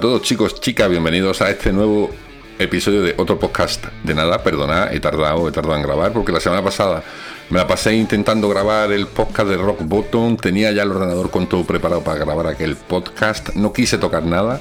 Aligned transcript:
todos 0.00 0.22
chicos, 0.22 0.60
chicas, 0.60 0.88
bienvenidos 0.88 1.42
a 1.42 1.50
este 1.50 1.72
nuevo 1.72 2.10
episodio 2.58 3.02
de 3.02 3.14
otro 3.16 3.38
podcast. 3.40 3.84
De 4.04 4.14
nada, 4.14 4.44
perdonad, 4.44 4.94
he 4.94 5.00
tardado, 5.00 5.48
he 5.48 5.52
tardado 5.52 5.76
en 5.76 5.82
grabar 5.82 6.12
porque 6.12 6.30
la 6.30 6.38
semana 6.38 6.62
pasada 6.62 7.02
me 7.50 7.58
la 7.58 7.66
pasé 7.66 7.96
intentando 7.96 8.48
grabar 8.48 8.92
el 8.92 9.08
podcast 9.08 9.48
de 9.48 9.56
Rock 9.56 9.80
Bottom, 9.82 10.36
tenía 10.36 10.70
ya 10.70 10.84
el 10.84 10.92
ordenador 10.92 11.30
con 11.30 11.48
todo 11.48 11.64
preparado 11.64 12.02
para 12.02 12.18
grabar 12.18 12.46
aquel 12.46 12.76
podcast, 12.76 13.54
no 13.54 13.72
quise 13.72 13.98
tocar 13.98 14.22
nada, 14.22 14.60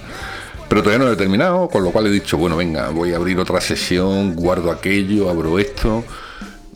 pero 0.70 0.82
todavía 0.82 1.00
no 1.00 1.06
lo 1.06 1.14
he 1.14 1.18
terminado, 1.18 1.68
con 1.68 1.84
lo 1.84 1.92
cual 1.92 2.08
he 2.08 2.12
dicho, 2.12 2.38
bueno, 2.38 2.58
venga, 2.58 2.90
voy 2.90 3.14
a 3.14 3.18
abrir 3.18 3.40
otra 3.40 3.62
sesión, 3.62 4.36
guardo 4.36 4.72
aquello, 4.72 5.30
abro 5.30 5.60
esto. 5.60 6.04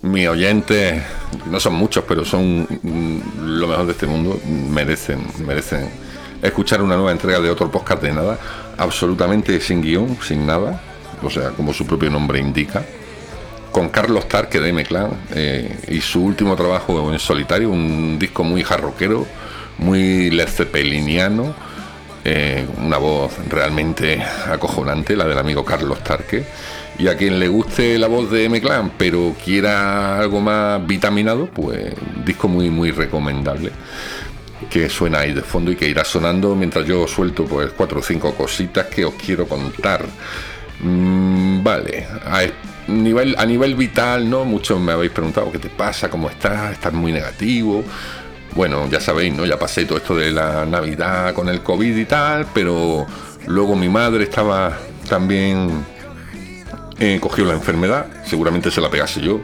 Mis 0.04 0.28
oyentes, 0.28 1.02
no 1.50 1.60
son 1.60 1.74
muchos, 1.74 2.04
pero 2.08 2.26
son 2.26 2.68
mm, 2.82 3.60
lo 3.60 3.68
mejor 3.68 3.86
de 3.88 3.92
este 3.94 4.08
mundo, 4.08 4.40
merecen, 4.46 5.26
merecen 5.46 6.11
escuchar 6.42 6.82
una 6.82 6.96
nueva 6.96 7.12
entrega 7.12 7.40
de 7.40 7.50
otro 7.50 7.70
podcast 7.72 8.02
de 8.02 8.14
nada, 8.14 8.38
absolutamente 8.78 9.60
sin 9.62 9.82
guion, 9.82 10.18
sin 10.22 10.46
nada, 10.46 10.82
o 11.22 11.30
sea, 11.30 11.50
como 11.50 11.74
su 11.74 11.86
propio 11.86 12.10
nombre 12.10 12.40
indica, 12.40 12.84
con 13.72 13.90
Carlos 13.90 14.28
Tarque 14.28 14.60
de 14.60 14.70
M-Clan 14.70 15.12
eh, 15.34 15.78
y 15.88 16.02
su 16.02 16.24
último 16.24 16.56
trabajo 16.56 17.12
en 17.12 17.20
solitario, 17.20 17.70
un 17.70 18.18
disco 18.20 18.44
muy 18.44 18.64
jarroquero, 18.64 19.26
muy 19.78 20.30
Led 20.30 20.48
Zeppeliniano, 20.48 21.54
eh, 22.24 22.68
una 22.84 22.98
voz 22.98 23.34
realmente 23.50 24.22
acojonante, 24.22 25.16
la 25.16 25.26
del 25.26 25.38
amigo 25.38 25.64
Carlos 25.64 26.04
Tarque. 26.04 26.46
Y 27.00 27.08
a 27.08 27.16
quien 27.16 27.40
le 27.40 27.48
guste 27.48 27.98
la 27.98 28.08
voz 28.08 28.30
de 28.30 28.46
M-Clan, 28.46 28.92
pero 28.98 29.34
quiera 29.44 30.20
algo 30.20 30.42
más 30.42 30.86
vitaminado, 30.86 31.48
pues 31.48 31.94
disco 32.26 32.48
muy, 32.48 32.70
muy 32.70 32.92
recomendable 32.92 33.72
que 34.70 34.90
suena 34.90 35.20
ahí 35.20 35.34
de 35.34 35.42
fondo 35.42 35.72
y 35.72 35.76
que 35.76 35.88
irá 35.88 36.04
sonando 36.04 36.56
mientras 36.56 36.86
yo 36.86 37.08
suelto 37.08 37.46
pues 37.46 37.72
cuatro 37.72 38.00
o 38.00 38.04
cinco 38.04 38.34
cositas 38.34 38.88
que 38.88 39.06
os 39.06 39.14
quiero 39.16 39.48
contar. 39.48 40.06
Mm, 40.82 41.64
vale, 41.64 42.08
a 42.26 42.42
nivel, 42.88 43.36
a 43.38 43.46
nivel 43.46 43.76
vital, 43.76 44.30
¿no? 44.30 44.46
Muchos 44.46 44.80
me 44.80 44.92
habéis 44.92 45.12
preguntado 45.12 45.52
qué 45.52 45.60
te 45.60 45.70
pasa, 45.70 46.10
cómo 46.10 46.30
estás, 46.30 46.72
estás 46.74 46.94
muy 46.94 47.12
negativo. 47.12 47.84
Bueno, 48.56 48.90
ya 48.90 49.00
sabéis, 49.00 49.34
¿no? 49.34 49.46
Ya 49.46 49.58
pasé 49.58 49.86
todo 49.86 49.98
esto 49.98 50.16
de 50.16 50.32
la 50.32 50.66
Navidad 50.66 51.34
con 51.34 51.48
el 51.50 51.62
COVID 51.62 51.96
y 51.96 52.06
tal, 52.06 52.48
pero 52.54 53.06
luego 53.48 53.76
mi 53.76 53.90
madre 53.90 54.24
estaba 54.24 54.78
también 55.08 55.86
eh, 57.00 57.20
cogió 57.20 57.46
la 57.46 57.54
enfermedad, 57.54 58.06
seguramente 58.26 58.70
se 58.70 58.80
la 58.80 58.90
pegase 58.90 59.22
yo, 59.22 59.40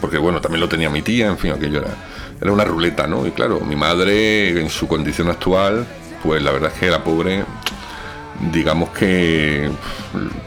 porque 0.00 0.18
bueno, 0.18 0.40
también 0.40 0.60
lo 0.60 0.68
tenía 0.68 0.88
mi 0.88 1.02
tía, 1.02 1.26
en 1.26 1.36
fin, 1.36 1.52
aquello 1.52 1.80
era, 1.80 1.94
era 2.42 2.50
una 2.50 2.64
ruleta, 2.64 3.06
¿no? 3.06 3.24
Y 3.24 3.30
claro, 3.30 3.60
mi 3.60 3.76
madre 3.76 4.60
en 4.60 4.68
su 4.68 4.88
condición 4.88 5.28
actual, 5.28 5.86
pues 6.24 6.42
la 6.42 6.50
verdad 6.50 6.72
es 6.74 6.80
que 6.80 6.90
la 6.90 7.04
pobre, 7.04 7.44
digamos 8.52 8.90
que 8.90 9.70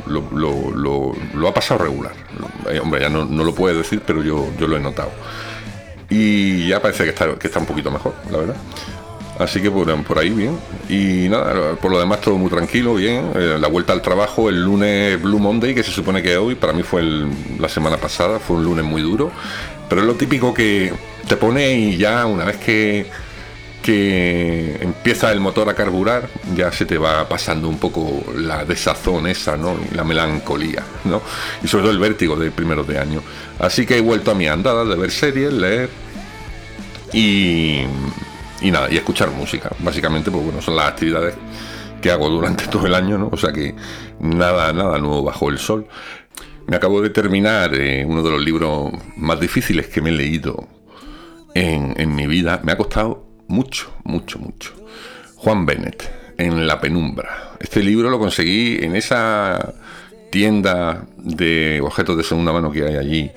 lo, 0.06 1.47
ha 1.47 1.53
pasado 1.53 1.85
regular. 1.85 2.11
Eh, 2.69 2.79
hombre, 2.79 3.00
ya 3.00 3.07
no, 3.09 3.25
lo 3.25 3.56
puede 3.56 3.78
decir, 3.78 4.01
pero 4.06 4.22
yo, 4.22 4.50
yo 4.59 4.67
lo 4.67 4.75
he 4.75 4.81
notado. 4.81 5.11
Y 6.09 6.67
ya 6.67 6.81
parece 6.81 7.06
que 7.06 7.11
está, 7.11 7.33
que 7.35 7.47
está 7.47 7.59
un 7.59 7.66
poquito 7.66 7.89
mejor, 7.89 8.13
la 8.29 8.39
verdad. 8.39 8.56
Así 9.39 9.62
que 9.62 9.72
por, 9.72 10.19
ahí 10.19 10.31
bien. 10.31 10.59
Y 10.89 11.29
nada, 11.29 11.75
por 11.75 11.91
lo 11.91 12.00
demás 12.00 12.19
todo 12.19 12.35
muy 12.35 12.50
tranquilo, 12.50 12.95
bien. 12.95 13.31
Eh, 13.35 13.57
la 13.57 13.69
vuelta 13.69 13.94
al 13.94 14.01
trabajo 14.01 14.50
el 14.50 14.62
lunes 14.62 15.22
Blue 15.22 15.39
Monday, 15.39 15.73
que 15.73 15.83
se 15.83 15.91
supone 15.91 16.22
que 16.22 16.35
hoy, 16.35 16.56
para 16.56 16.73
mí 16.73 16.83
fue 16.83 17.03
la 17.57 17.69
semana 17.69 17.95
pasada, 17.95 18.39
fue 18.39 18.57
un 18.57 18.66
lunes 18.66 18.83
muy 18.83 19.01
duro. 19.01 19.31
Pero 19.88 20.01
es 20.01 20.07
lo 20.07 20.16
típico 20.16 20.53
que 20.53 20.91
te 21.28 21.38
pone 21.38 21.74
y 21.74 21.97
ya 21.97 22.25
una 22.25 22.46
vez 22.46 22.58
que, 22.58 23.08
que 23.81 24.78
empieza 24.81 25.31
el 25.31 25.40
motor 25.40 25.69
a 25.69 25.74
carburar, 25.74 26.30
ya 26.56 26.72
se 26.72 26.86
te 26.86 26.97
va 26.97 27.28
pasando 27.28 27.68
un 27.68 27.78
poco 27.78 28.24
la 28.36 28.66
desazón 28.66 29.28
esa, 29.28 29.58
¿no? 29.58 29.75
Y 29.91 29.96
la 29.96 30.03
melancolía, 30.03 30.84
¿no? 31.03 31.22
Y 31.63 31.68
sobre 31.68 31.84
todo 31.84 31.91
el 31.91 32.00
vértigo 32.00 32.36
de 32.36 32.52
primeros 32.52 32.88
de 32.88 33.00
año. 33.00 33.22
Así 33.59 33.86
que 33.86 33.97
he 33.97 34.02
vuelto 34.02 34.31
a 34.31 34.36
mi 34.36 34.47
andada 34.47 34.84
de 34.86 34.96
ver 34.96 35.12
series, 35.12 35.53
leer 35.53 35.90
y, 37.13 37.81
y 38.62 38.72
nada, 38.72 38.92
y 38.92 38.97
escuchar 38.97 39.31
música. 39.31 39.72
Básicamente, 39.80 40.31
pues 40.31 40.44
bueno, 40.44 40.62
son 40.62 40.75
las 40.75 40.88
actividades 40.88 41.36
que 42.02 42.12
hago 42.12 42.30
durante 42.30 42.68
todo 42.72 42.86
el 42.88 42.96
año, 42.96 43.18
¿no? 43.18 43.30
O 43.31 43.38
sea 43.38 43.52
que 43.52 43.75
nada, 44.19 44.74
nada 44.74 44.97
nuevo 45.00 45.24
bajo 45.24 45.50
el 45.50 45.57
sol. 45.57 45.88
Me 46.68 46.75
acabo 46.75 47.02
de 47.02 47.12
terminar 47.12 47.75
eh, 47.75 48.03
uno 48.07 48.24
de 48.24 48.31
los 48.31 48.42
libros 48.42 48.92
más 49.16 49.40
difíciles 49.40 49.88
que 49.88 50.02
me 50.02 50.09
he 50.09 50.13
leído 50.13 50.68
en, 51.56 51.96
en 51.98 52.14
mi 52.14 52.28
vida. 52.28 52.62
Me 52.64 52.72
ha 52.72 52.78
costado 52.78 53.26
mucho, 53.48 53.92
mucho, 54.04 54.38
mucho. 54.38 54.74
Juan 55.38 55.66
Bennett, 55.66 56.12
en 56.38 56.68
La 56.68 56.80
Penumbra. 56.80 57.54
Este 57.60 57.82
libro 57.82 58.10
lo 58.12 58.20
conseguí 58.20 58.78
en 58.84 58.96
esa 58.96 59.74
tienda 60.32 61.08
de 61.18 61.80
objetos 61.82 62.18
de 62.18 62.24
segunda 62.24 62.52
mano 62.52 62.72
que 62.72 62.86
hay 62.86 62.96
allí, 62.98 63.32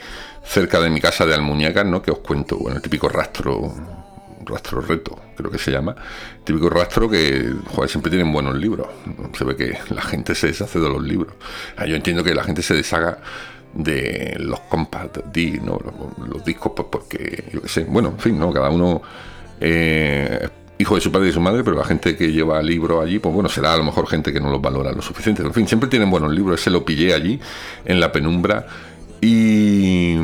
cerca 0.44 0.80
de 0.80 0.90
mi 0.90 1.00
casa 1.00 1.24
de 1.26 1.34
Almuñécar, 1.34 1.86
¿no? 1.86 2.02
Que 2.02 2.10
os 2.10 2.18
cuento, 2.18 2.56
bueno, 2.56 2.76
el 2.76 2.82
típico 2.82 3.08
rastro, 3.08 3.72
rastro 4.44 4.80
reto, 4.80 5.18
creo 5.36 5.50
que 5.50 5.58
se 5.58 5.70
llama. 5.70 5.94
Típico 6.42 6.68
rastro 6.70 7.08
que, 7.08 7.52
joder, 7.66 7.90
siempre 7.90 8.10
tienen 8.10 8.32
buenos 8.32 8.56
libros. 8.56 8.88
Se 9.36 9.44
ve 9.44 9.54
que 9.54 9.78
la 9.90 10.02
gente 10.02 10.34
se 10.34 10.48
deshace 10.48 10.80
de 10.80 10.88
los 10.88 11.02
libros. 11.02 11.34
Ah, 11.76 11.86
Yo 11.86 11.94
entiendo 11.94 12.24
que 12.24 12.34
la 12.34 12.42
gente 12.42 12.62
se 12.62 12.74
deshaga 12.74 13.18
de 13.78 14.36
los 14.40 14.60
compact 14.60 15.26
disc, 15.32 15.62
¿no? 15.62 15.78
Los, 16.26 16.44
discos, 16.44 16.72
pues 16.74 16.88
porque, 16.90 17.44
yo 17.52 17.62
qué 17.62 17.68
sé, 17.68 17.84
bueno, 17.84 18.08
en 18.10 18.18
fin, 18.18 18.38
¿no? 18.38 18.52
Cada 18.52 18.70
uno 18.70 19.00
eh, 19.60 20.48
hijo 20.78 20.96
de 20.96 21.00
su 21.00 21.12
padre 21.12 21.26
y 21.26 21.28
de 21.28 21.34
su 21.34 21.40
madre, 21.40 21.62
pero 21.62 21.76
la 21.76 21.84
gente 21.84 22.16
que 22.16 22.32
lleva 22.32 22.60
libros 22.60 23.02
allí, 23.02 23.20
pues 23.20 23.32
bueno, 23.32 23.48
será 23.48 23.74
a 23.74 23.76
lo 23.76 23.84
mejor 23.84 24.08
gente 24.08 24.32
que 24.32 24.40
no 24.40 24.50
los 24.50 24.60
valora 24.60 24.92
lo 24.92 25.00
suficiente. 25.00 25.42
En 25.42 25.54
fin, 25.54 25.68
siempre 25.68 25.88
tienen 25.88 26.10
buenos 26.10 26.32
libros. 26.32 26.60
Ese 26.60 26.70
lo 26.70 26.84
pillé 26.84 27.14
allí, 27.14 27.40
en 27.84 28.00
la 28.00 28.10
penumbra. 28.10 28.66
Y 29.20 30.16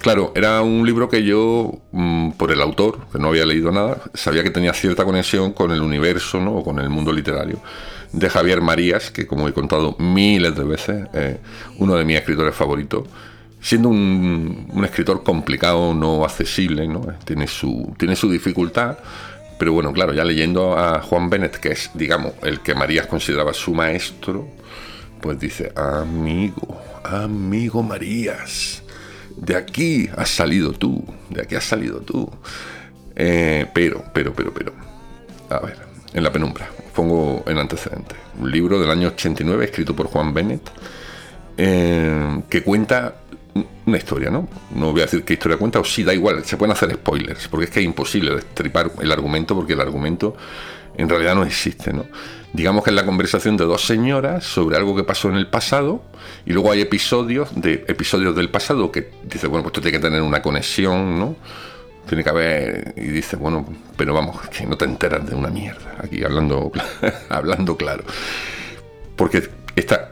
claro, 0.00 0.32
era 0.34 0.60
un 0.62 0.84
libro 0.84 1.08
que 1.08 1.22
yo, 1.24 1.78
mm, 1.92 2.32
por 2.32 2.50
el 2.50 2.60
autor, 2.60 3.06
que 3.12 3.18
no 3.20 3.28
había 3.28 3.46
leído 3.46 3.70
nada, 3.70 3.98
sabía 4.14 4.42
que 4.42 4.50
tenía 4.50 4.72
cierta 4.72 5.04
conexión 5.04 5.52
con 5.52 5.70
el 5.70 5.80
universo, 5.80 6.40
¿no? 6.40 6.62
Con 6.64 6.80
el 6.80 6.90
mundo 6.90 7.12
literario 7.12 7.60
de 8.14 8.30
Javier 8.30 8.60
Marías, 8.60 9.10
que 9.10 9.26
como 9.26 9.48
he 9.48 9.52
contado 9.52 9.96
miles 9.98 10.54
de 10.56 10.64
veces, 10.64 11.06
eh, 11.14 11.38
uno 11.78 11.96
de 11.96 12.04
mis 12.04 12.16
escritores 12.16 12.54
favoritos 12.54 13.08
siendo 13.64 13.88
un, 13.88 14.68
un 14.70 14.84
escritor 14.84 15.22
complicado, 15.22 15.94
no 15.94 16.22
accesible, 16.22 16.86
¿no? 16.86 17.00
Tiene 17.24 17.46
su, 17.46 17.94
tiene 17.98 18.14
su 18.14 18.30
dificultad, 18.30 18.98
pero 19.58 19.72
bueno, 19.72 19.90
claro, 19.94 20.12
ya 20.12 20.22
leyendo 20.22 20.76
a 20.78 21.00
Juan 21.00 21.30
Bennett, 21.30 21.56
que 21.56 21.70
es, 21.72 21.90
digamos, 21.94 22.34
el 22.42 22.60
que 22.60 22.74
Marías 22.74 23.06
consideraba 23.06 23.54
su 23.54 23.72
maestro, 23.72 24.46
pues 25.22 25.40
dice, 25.40 25.72
amigo, 25.76 26.78
amigo 27.04 27.82
Marías, 27.82 28.82
de 29.34 29.56
aquí 29.56 30.10
has 30.14 30.28
salido 30.28 30.72
tú, 30.72 31.02
de 31.30 31.40
aquí 31.40 31.54
has 31.54 31.64
salido 31.64 32.00
tú. 32.00 32.30
Eh, 33.16 33.66
pero, 33.72 34.04
pero, 34.12 34.34
pero, 34.34 34.52
pero, 34.52 34.74
a 35.48 35.60
ver, 35.60 35.78
en 36.12 36.22
la 36.22 36.30
penumbra, 36.30 36.68
pongo 36.94 37.44
en 37.46 37.58
antecedente, 37.58 38.14
un 38.38 38.50
libro 38.50 38.78
del 38.78 38.90
año 38.90 39.08
89 39.08 39.64
escrito 39.64 39.94
por 39.94 40.06
Juan 40.06 40.32
Bennett, 40.32 40.70
eh, 41.56 42.42
que 42.48 42.62
cuenta 42.62 43.16
una 43.86 43.96
historia, 43.96 44.30
¿no? 44.30 44.48
No 44.74 44.92
voy 44.92 45.02
a 45.02 45.04
decir 45.04 45.24
qué 45.24 45.34
historia 45.34 45.58
cuenta, 45.58 45.78
o 45.78 45.84
sí, 45.84 46.02
da 46.02 46.14
igual, 46.14 46.44
se 46.44 46.56
pueden 46.56 46.72
hacer 46.72 46.92
spoilers, 46.94 47.48
porque 47.48 47.66
es 47.66 47.70
que 47.70 47.80
es 47.80 47.86
imposible 47.86 48.34
destripar 48.34 48.90
el 49.00 49.12
argumento, 49.12 49.54
porque 49.54 49.74
el 49.74 49.80
argumento 49.80 50.36
en 50.96 51.08
realidad 51.08 51.34
no 51.34 51.44
existe, 51.44 51.92
¿no? 51.92 52.06
Digamos 52.52 52.84
que 52.84 52.90
es 52.90 52.96
la 52.96 53.04
conversación 53.04 53.56
de 53.56 53.64
dos 53.64 53.84
señoras 53.84 54.44
sobre 54.44 54.76
algo 54.76 54.94
que 54.94 55.02
pasó 55.02 55.28
en 55.28 55.36
el 55.36 55.48
pasado, 55.48 56.02
y 56.46 56.52
luego 56.52 56.70
hay 56.70 56.80
episodios 56.80 57.48
de 57.54 57.84
episodios 57.88 58.34
del 58.36 58.48
pasado 58.48 58.90
que 58.90 59.10
dice, 59.24 59.48
bueno, 59.48 59.62
pues 59.62 59.72
esto 59.72 59.82
tiene 59.82 59.98
que 59.98 60.02
tener 60.02 60.22
una 60.22 60.40
conexión, 60.40 61.18
¿no? 61.18 61.36
Tiene 62.08 62.22
que 62.22 62.30
haber, 62.30 62.94
y 62.96 63.02
dice, 63.02 63.36
bueno, 63.36 63.66
pero 63.96 64.12
vamos, 64.12 64.40
que 64.48 64.66
no 64.66 64.76
te 64.76 64.84
enteras 64.84 65.26
de 65.26 65.34
una 65.34 65.48
mierda, 65.48 65.96
aquí 65.98 66.22
hablando, 66.22 66.70
hablando 67.28 67.76
claro. 67.76 68.04
Porque 69.16 69.48
está 69.74 70.10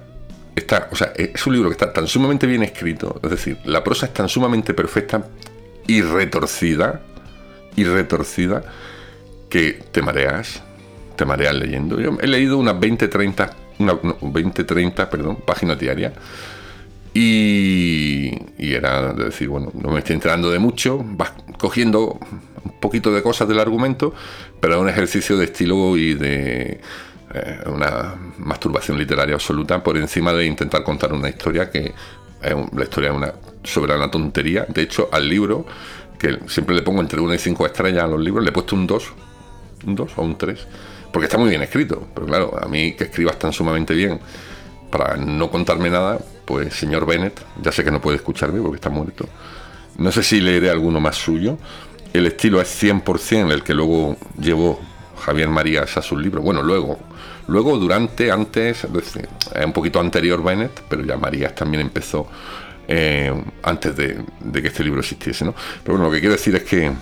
está, 0.54 0.88
o 0.90 0.96
sea, 0.96 1.12
es 1.16 1.46
un 1.46 1.54
libro 1.54 1.68
que 1.68 1.74
está 1.74 1.92
tan 1.92 2.06
sumamente 2.06 2.46
bien 2.46 2.62
escrito, 2.62 3.20
es 3.22 3.30
decir, 3.30 3.58
la 3.64 3.82
prosa 3.82 4.06
es 4.06 4.14
tan 4.14 4.28
sumamente 4.28 4.74
perfecta 4.74 5.26
y 5.86 6.02
retorcida, 6.02 7.00
y 7.76 7.84
retorcida, 7.84 8.62
que 9.48 9.82
te 9.90 10.02
mareas, 10.02 10.62
te 11.16 11.24
mareas 11.24 11.54
leyendo. 11.54 12.00
Yo 12.00 12.16
he 12.20 12.26
leído 12.26 12.58
unas 12.58 12.78
20, 12.78 13.08
30, 13.08 13.50
una, 13.78 13.98
20, 14.20 14.64
30, 14.64 15.10
perdón, 15.10 15.38
páginas 15.44 15.78
diarias. 15.78 16.12
Y, 17.14 18.30
y, 18.58 18.72
era 18.72 19.12
de 19.12 19.24
decir, 19.24 19.48
bueno, 19.48 19.70
no 19.74 19.90
me 19.90 19.98
estoy 19.98 20.14
enterando 20.14 20.50
de 20.50 20.58
mucho, 20.58 21.04
vas 21.04 21.32
cogiendo 21.58 22.18
un 22.64 22.80
poquito 22.80 23.12
de 23.12 23.22
cosas 23.22 23.48
del 23.48 23.60
argumento, 23.60 24.14
pero 24.60 24.74
es 24.74 24.80
un 24.80 24.88
ejercicio 24.88 25.36
de 25.36 25.44
estilo 25.44 25.96
y 25.96 26.14
de 26.14 26.80
eh, 27.34 27.58
una 27.66 28.14
masturbación 28.38 28.96
literaria 28.98 29.34
absoluta 29.34 29.82
por 29.82 29.98
encima 29.98 30.32
de 30.32 30.46
intentar 30.46 30.82
contar 30.82 31.12
una 31.12 31.28
historia 31.28 31.70
que 31.70 31.92
es 32.42 32.54
la 32.72 32.82
historia 32.82 33.10
es 33.10 33.16
una 33.16 33.32
soberana 33.62 34.10
tontería. 34.10 34.66
De 34.68 34.82
hecho, 34.82 35.08
al 35.12 35.28
libro, 35.28 35.64
que 36.18 36.40
siempre 36.48 36.74
le 36.74 36.82
pongo 36.82 37.00
entre 37.00 37.20
1 37.20 37.34
y 37.34 37.38
5 37.38 37.66
estrellas 37.66 38.04
a 38.04 38.06
los 38.06 38.20
libros, 38.20 38.44
le 38.44 38.50
he 38.50 38.52
puesto 38.52 38.74
un 38.74 38.86
2, 38.86 39.12
un 39.86 39.94
2 39.94 40.12
o 40.16 40.22
un 40.22 40.36
3, 40.36 40.66
porque 41.12 41.26
está 41.26 41.38
muy 41.38 41.50
bien 41.50 41.62
escrito. 41.62 42.08
Pero 42.14 42.26
claro, 42.26 42.58
a 42.60 42.66
mí 42.68 42.92
que 42.94 43.04
escribas 43.04 43.38
tan 43.38 43.52
sumamente 43.52 43.94
bien 43.94 44.20
para 44.90 45.16
no 45.16 45.50
contarme 45.50 45.88
nada, 45.88 46.18
pues 46.44 46.74
señor 46.74 47.06
Bennett, 47.06 47.40
ya 47.62 47.72
sé 47.72 47.84
que 47.84 47.90
no 47.90 48.00
puede 48.00 48.16
escucharme 48.16 48.60
porque 48.60 48.76
está 48.76 48.90
muerto. 48.90 49.28
No 49.98 50.10
sé 50.10 50.22
si 50.22 50.40
leeré 50.40 50.70
alguno 50.70 51.00
más 51.00 51.16
suyo. 51.16 51.58
El 52.12 52.26
estilo 52.26 52.60
es 52.60 52.82
100% 52.82 53.52
el 53.52 53.62
que 53.62 53.74
luego 53.74 54.16
llevó 54.38 54.80
Javier 55.24 55.48
Marías 55.48 55.96
a 55.96 56.02
sus 56.02 56.20
libros. 56.20 56.44
Bueno, 56.44 56.62
luego, 56.62 56.98
luego, 57.46 57.78
durante, 57.78 58.30
antes, 58.30 58.84
es 58.84 59.64
un 59.64 59.72
poquito 59.72 60.00
anterior 60.00 60.42
Bennett, 60.42 60.82
pero 60.88 61.04
ya 61.04 61.16
Marías 61.16 61.54
también 61.54 61.82
empezó 61.82 62.28
eh, 62.88 63.32
antes 63.62 63.96
de, 63.96 64.24
que 64.52 64.68
este 64.68 64.84
libro 64.84 65.00
existiese, 65.00 65.44
¿no? 65.44 65.54
Pero 65.82 65.96
bueno, 65.96 66.08
lo 66.08 66.12
que 66.12 66.20
quiero 66.20 66.34
decir 66.34 66.54
es 66.56 66.64
que, 66.64 66.92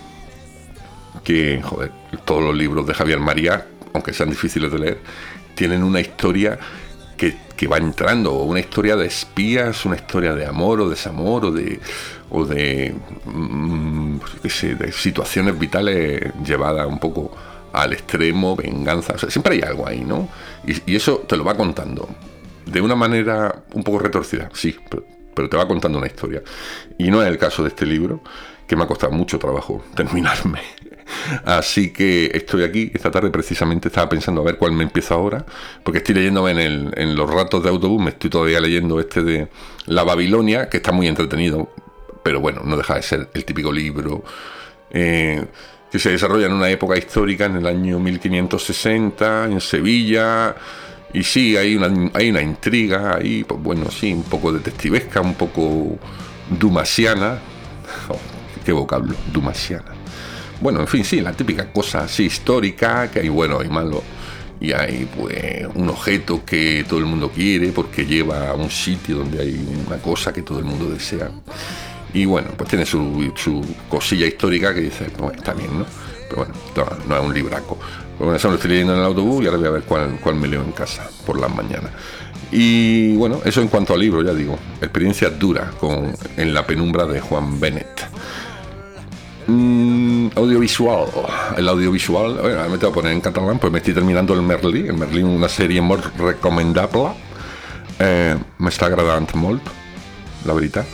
que, 1.24 1.60
joder, 1.62 1.90
todos 2.24 2.42
los 2.42 2.54
libros 2.54 2.86
de 2.86 2.94
Javier 2.94 3.18
Marías, 3.18 3.62
aunque 3.92 4.12
sean 4.12 4.30
difíciles 4.30 4.70
de 4.70 4.78
leer, 4.78 4.98
tienen 5.54 5.82
una 5.82 6.00
historia 6.00 6.58
que, 7.60 7.66
va 7.66 7.76
entrando, 7.76 8.32
una 8.32 8.60
historia 8.60 8.96
de 8.96 9.06
espías, 9.06 9.84
una 9.84 9.96
historia 9.96 10.34
de 10.34 10.46
amor 10.46 10.80
o 10.80 10.88
desamor, 10.88 11.44
o 11.44 11.50
de, 11.50 11.78
o 12.30 12.44
de, 12.46 12.94
mm, 13.26 14.18
de 14.78 14.92
situaciones 14.92 15.58
vitales 15.58 16.32
llevadas 16.42 16.86
un 16.86 16.98
poco 16.98 17.36
al 17.72 17.92
extremo, 17.92 18.56
venganza, 18.56 19.16
siempre 19.28 19.56
hay 19.56 19.62
algo 19.62 19.86
ahí, 19.86 20.00
¿no? 20.00 20.28
Y, 20.66 20.94
eso 20.94 21.18
te 21.26 21.36
lo 21.36 21.44
va 21.44 21.56
contando 21.56 22.08
de 22.66 22.80
una 22.80 22.94
manera 22.94 23.62
un 23.72 23.82
poco 23.82 23.98
retorcida, 23.98 24.50
sí, 24.52 24.76
pero, 25.34 25.48
te 25.48 25.56
va 25.56 25.66
contando 25.66 25.98
una 25.98 26.06
historia. 26.06 26.42
Y 26.98 27.10
no 27.10 27.22
es 27.22 27.28
el 27.28 27.38
caso 27.38 27.62
de 27.62 27.70
este 27.70 27.86
libro, 27.86 28.20
que 28.66 28.76
me 28.76 28.84
ha 28.84 28.86
costado 28.86 29.12
mucho 29.12 29.38
trabajo 29.38 29.82
terminarme. 29.94 30.60
Así 31.44 31.92
que 31.92 32.30
estoy 32.34 32.64
aquí, 32.64 32.90
esta 32.94 33.10
tarde 33.10 33.30
precisamente 33.30 33.88
estaba 33.88 34.08
pensando 34.08 34.40
a 34.40 34.44
ver 34.44 34.56
cuál 34.56 34.72
me 34.72 34.84
empiezo 34.84 35.14
ahora, 35.14 35.44
porque 35.82 35.98
estoy 35.98 36.14
leyendo 36.14 36.48
en, 36.48 36.92
en 36.96 37.16
los 37.16 37.30
ratos 37.30 37.62
de 37.62 37.68
autobús, 37.68 38.02
me 38.02 38.10
estoy 38.10 38.30
todavía 38.30 38.60
leyendo 38.60 39.00
este 39.00 39.22
de 39.22 39.48
La 39.86 40.04
Babilonia, 40.04 40.68
que 40.68 40.78
está 40.78 40.92
muy 40.92 41.08
entretenido, 41.08 41.72
pero 42.22 42.40
bueno, 42.40 42.62
no 42.64 42.76
deja 42.76 42.96
de 42.96 43.02
ser 43.02 43.28
el 43.34 43.44
típico 43.44 43.72
libro. 43.72 44.24
Eh, 44.90 45.44
que 45.90 45.98
se 45.98 46.10
desarrolla 46.10 46.46
en 46.46 46.52
una 46.52 46.70
época 46.70 46.96
histórica, 46.96 47.46
en 47.46 47.56
el 47.56 47.66
año 47.66 47.98
1560, 47.98 49.46
en 49.46 49.60
Sevilla. 49.60 50.54
Y 51.12 51.24
sí, 51.24 51.56
hay 51.56 51.74
una, 51.74 52.10
hay 52.14 52.30
una 52.30 52.42
intriga 52.42 53.16
ahí, 53.16 53.42
pues 53.42 53.60
bueno, 53.60 53.90
sí, 53.90 54.12
un 54.12 54.22
poco 54.22 54.52
detectivesca, 54.52 55.20
un 55.20 55.34
poco 55.34 55.98
dumasiana. 56.48 57.38
Oh, 58.08 58.16
qué 58.64 58.70
vocablo, 58.70 59.16
dumasiana. 59.32 59.99
Bueno, 60.60 60.80
en 60.80 60.86
fin, 60.86 61.04
sí, 61.04 61.20
la 61.20 61.32
típica 61.32 61.72
cosa 61.72 62.04
así 62.04 62.24
histórica, 62.24 63.10
que 63.10 63.20
hay 63.20 63.28
bueno, 63.28 63.60
hay 63.60 63.68
malo. 63.68 64.02
Y 64.60 64.72
hay 64.72 65.08
pues 65.16 65.66
un 65.74 65.88
objeto 65.88 66.44
que 66.44 66.84
todo 66.86 66.98
el 66.98 67.06
mundo 67.06 67.30
quiere 67.30 67.72
porque 67.72 68.04
lleva 68.04 68.50
a 68.50 68.54
un 68.54 68.70
sitio 68.70 69.16
donde 69.16 69.40
hay 69.40 69.84
una 69.86 69.96
cosa 69.96 70.34
que 70.34 70.42
todo 70.42 70.58
el 70.58 70.66
mundo 70.66 70.90
desea. 70.90 71.30
Y 72.12 72.26
bueno, 72.26 72.48
pues 72.58 72.68
tiene 72.68 72.84
su, 72.84 73.32
su 73.36 73.64
cosilla 73.88 74.26
histórica 74.26 74.74
que 74.74 74.80
dice, 74.80 75.06
pues 75.16 75.38
está 75.38 75.54
bien, 75.54 75.78
¿no? 75.78 75.86
Pero 76.28 76.44
bueno, 76.44 76.54
no, 77.08 77.16
es 77.16 77.24
un 77.24 77.32
libraco. 77.32 77.76
Pues 77.76 78.18
bueno, 78.18 78.36
eso 78.36 78.48
lo 78.48 78.56
estoy 78.56 78.72
leyendo 78.72 78.92
en 78.92 78.98
el 78.98 79.04
autobús 79.06 79.42
y 79.42 79.46
ahora 79.46 79.58
voy 79.58 79.68
a 79.68 79.70
ver 79.70 79.82
cuál, 79.84 80.18
cuál 80.22 80.34
me 80.34 80.46
leo 80.46 80.62
en 80.62 80.72
casa 80.72 81.08
por 81.24 81.40
las 81.40 81.54
mañanas. 81.54 81.90
Y 82.52 83.16
bueno, 83.16 83.40
eso 83.44 83.62
en 83.62 83.68
cuanto 83.68 83.94
al 83.94 84.00
libro, 84.00 84.22
ya 84.22 84.34
digo, 84.34 84.58
experiencia 84.80 85.30
dura 85.30 85.70
con 85.78 86.12
En 86.36 86.52
la 86.52 86.66
penumbra 86.66 87.06
de 87.06 87.20
Juan 87.20 87.58
Bennett. 87.58 88.08
Mm, 89.50 90.28
audiovisual. 90.36 91.08
El 91.56 91.68
audiovisual, 91.68 92.34
bueno, 92.40 92.68
me 92.68 92.78
tengo 92.78 92.92
que 92.92 93.00
poner 93.00 93.12
en 93.12 93.20
catalán, 93.20 93.58
pues 93.58 93.72
me 93.72 93.78
estoy 93.78 93.94
terminando 93.94 94.32
el 94.32 94.42
Merlí. 94.42 94.86
El 94.86 94.96
Merlí, 94.96 95.24
una 95.24 95.48
serie 95.48 95.80
muy 95.80 95.96
recomendable. 96.16 97.08
Eh, 97.98 98.36
me 98.58 98.68
está 98.68 98.86
agradando 98.86 99.32
mucho, 99.34 99.62
la 100.44 100.54
verdad 100.54 100.84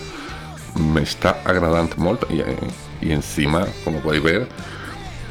me 0.74 1.02
está 1.02 1.40
agradando 1.44 1.96
mucho 1.96 2.26
y, 2.30 3.06
y 3.06 3.12
encima, 3.12 3.66
como 3.84 4.00
podéis 4.00 4.22
ver, 4.24 4.48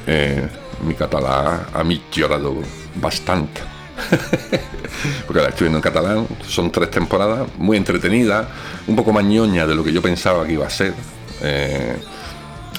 eh, 0.08 0.48
mi 0.86 0.94
catalán 0.94 1.62
ha 1.74 1.84
mejorado 1.84 2.56
bastante. 2.96 3.62
Porque 5.28 5.42
la 5.42 5.50
estoy 5.50 5.66
viendo 5.66 5.80
en 5.80 5.82
catalán, 5.82 6.28
son 6.48 6.72
tres 6.72 6.92
temporadas, 6.92 7.48
muy 7.58 7.78
entretenida, 7.78 8.48
un 8.88 8.96
poco 8.96 9.12
más 9.12 9.24
ñoña 9.24 9.66
de 9.66 9.76
lo 9.76 9.84
que 9.84 9.92
yo 9.92 10.02
pensaba 10.02 10.46
que 10.46 10.54
iba 10.54 10.68
a 10.68 10.70
ser. 10.70 10.94
Eh, 11.42 11.98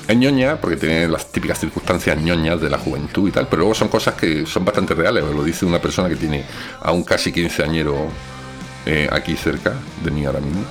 es 0.09 0.17
ñoña 0.17 0.61
porque 0.61 0.77
tiene 0.77 1.09
las 1.09 1.31
típicas 1.33 1.59
circunstancias 1.59 2.17
ñoñas 2.19 2.61
de 2.61 2.71
la 2.71 2.79
juventud 2.79 3.29
y 3.29 3.33
tal, 3.33 3.49
pero 3.49 3.61
luego 3.61 3.75
son 3.75 3.89
cosas 3.89 4.15
que 4.15 4.47
son 4.47 4.65
bastante 4.65 4.95
reales, 4.95 5.25
lo 5.25 5.43
dice 5.43 5.67
una 5.67 5.81
persona 5.81 6.09
que 6.09 6.17
tiene 6.17 6.45
a 6.81 6.93
un 6.93 7.03
casi 7.03 7.33
15 7.33 7.63
añero 7.63 8.09
eh, 8.87 9.09
aquí 9.11 9.37
cerca 9.37 9.75
de 10.05 10.11
mí 10.11 10.25
ahora 10.25 10.41
mismo 10.41 10.65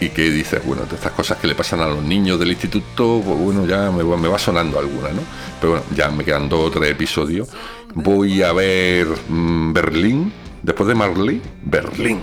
y 0.00 0.10
que 0.10 0.30
dices, 0.30 0.62
bueno, 0.64 0.84
de 0.84 0.94
estas 0.94 1.12
cosas 1.12 1.38
que 1.38 1.46
le 1.46 1.54
pasan 1.54 1.80
a 1.80 1.86
los 1.86 2.02
niños 2.02 2.38
del 2.38 2.50
instituto, 2.50 3.22
pues 3.24 3.38
bueno, 3.38 3.66
ya 3.66 3.90
me, 3.90 4.02
va 4.02 4.38
sonando 4.38 4.78
alguna, 4.78 5.10
¿no? 5.10 5.22
Pero 5.60 5.72
bueno, 5.72 5.86
ya 5.94 6.10
me 6.10 6.22
quedan 6.22 6.48
dos 6.48 6.68
o 6.68 6.70
tres 6.70 6.90
episodios. 6.90 7.48
Voy 7.94 8.42
a 8.42 8.52
ver 8.52 9.06
mm, 9.28 9.72
Berlín, 9.72 10.32
después 10.66 10.88
de 10.88 10.96
Marley, 10.96 11.40
Berlín. 11.62 12.20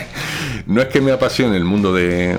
no 0.66 0.80
es 0.80 0.88
que 0.88 1.02
me 1.02 1.12
apasione 1.12 1.58
el 1.58 1.64
mundo 1.64 1.92
de, 1.92 2.38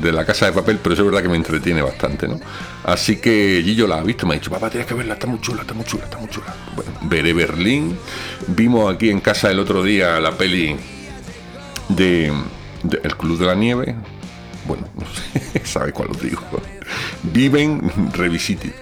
la 0.00 0.24
casa 0.24 0.46
de 0.46 0.52
papel, 0.52 0.78
pero 0.80 0.94
es 0.94 1.04
verdad 1.04 1.22
que 1.22 1.28
me 1.28 1.36
entretiene 1.36 1.82
bastante, 1.82 2.28
¿no? 2.28 2.38
Así 2.84 3.16
que 3.16 3.62
Gillo 3.64 3.88
la 3.88 3.96
ha 3.96 4.02
visto, 4.04 4.26
me 4.26 4.36
ha 4.36 4.38
dicho, 4.38 4.52
papá, 4.52 4.70
tienes 4.70 4.86
que 4.86 4.94
verla, 4.94 5.14
está 5.14 5.26
muy 5.26 5.40
chula, 5.40 5.62
está 5.62 5.74
muy 5.74 5.84
chula, 5.84 6.04
está 6.04 6.18
muy 6.18 6.28
chula. 6.28 6.54
Bueno, 6.76 6.92
veré 7.02 7.32
Berlín. 7.32 7.98
Vimos 8.46 8.94
aquí 8.94 9.10
en 9.10 9.20
casa 9.20 9.50
el 9.50 9.58
otro 9.58 9.82
día 9.82 10.20
la 10.20 10.30
peli 10.30 10.76
de 11.88 12.32
el 13.02 13.16
Club 13.16 13.38
de 13.38 13.46
la 13.46 13.56
Nieve, 13.56 13.96
bueno, 14.68 14.86
no 14.94 15.06
sé, 15.06 15.60
sabe 15.64 15.92
cuál 15.92 16.10
os 16.12 16.22
digo. 16.22 16.42
Viven 17.24 17.90
Revisited. 18.12 18.72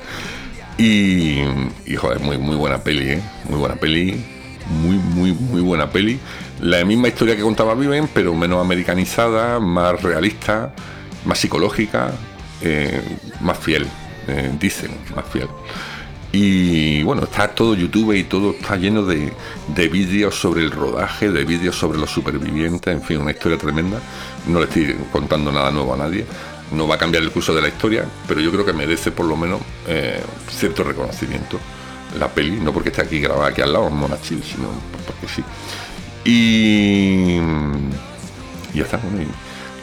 Y, 0.76 1.40
y 1.86 1.96
joder, 1.96 2.20
muy, 2.20 2.36
muy 2.36 2.56
buena 2.56 2.82
peli, 2.82 3.12
¿eh? 3.12 3.22
Muy 3.48 3.58
buena 3.58 3.76
peli. 3.76 4.41
Muy, 4.68 4.96
muy, 4.96 5.32
muy 5.32 5.60
buena 5.60 5.90
peli. 5.90 6.18
La 6.60 6.84
misma 6.84 7.08
historia 7.08 7.36
que 7.36 7.42
contaba 7.42 7.74
Viven, 7.74 8.08
pero 8.12 8.34
menos 8.34 8.60
americanizada, 8.60 9.58
más 9.60 10.02
realista, 10.02 10.72
más 11.24 11.38
psicológica, 11.38 12.12
eh, 12.60 13.02
más 13.40 13.58
fiel, 13.58 13.86
eh, 14.28 14.50
dicen, 14.58 14.90
más 15.14 15.24
fiel. 15.26 15.48
Y 16.34 17.02
bueno, 17.02 17.24
está 17.24 17.48
todo 17.48 17.74
YouTube 17.74 18.14
y 18.14 18.24
todo 18.24 18.52
está 18.52 18.76
lleno 18.76 19.04
de, 19.04 19.32
vídeos 19.88 20.34
sobre 20.34 20.62
el 20.62 20.70
rodaje, 20.70 21.30
de 21.30 21.44
vídeos 21.44 21.76
sobre 21.76 21.98
los 21.98 22.10
supervivientes, 22.10 22.94
en 22.94 23.02
fin, 23.02 23.18
una 23.18 23.32
historia 23.32 23.58
tremenda. 23.58 24.00
No 24.46 24.58
le 24.58 24.64
estoy 24.64 24.96
contando 25.12 25.52
nada 25.52 25.70
nuevo 25.70 25.92
a 25.92 25.98
nadie. 25.98 26.24
No 26.72 26.88
va 26.88 26.94
a 26.94 26.98
cambiar 26.98 27.22
el 27.22 27.30
curso 27.30 27.54
de 27.54 27.60
la 27.60 27.68
historia, 27.68 28.06
pero 28.26 28.40
yo 28.40 28.50
creo 28.50 28.64
que 28.64 28.72
merece 28.72 29.10
por 29.10 29.26
lo 29.26 29.36
menos 29.36 29.60
eh, 29.86 30.22
cierto 30.48 30.82
reconocimiento. 30.84 31.58
La 32.18 32.28
peli, 32.28 32.60
no 32.60 32.72
porque 32.72 32.90
esté 32.90 33.02
aquí 33.02 33.20
grabada 33.20 33.48
aquí 33.48 33.62
al 33.62 33.72
lado, 33.72 33.88
en 33.88 33.96
Monachil, 33.96 34.42
sino 34.42 34.68
porque 35.06 35.28
sí. 35.28 35.42
Y, 36.24 37.36
ya 38.74 38.84
está, 38.84 39.00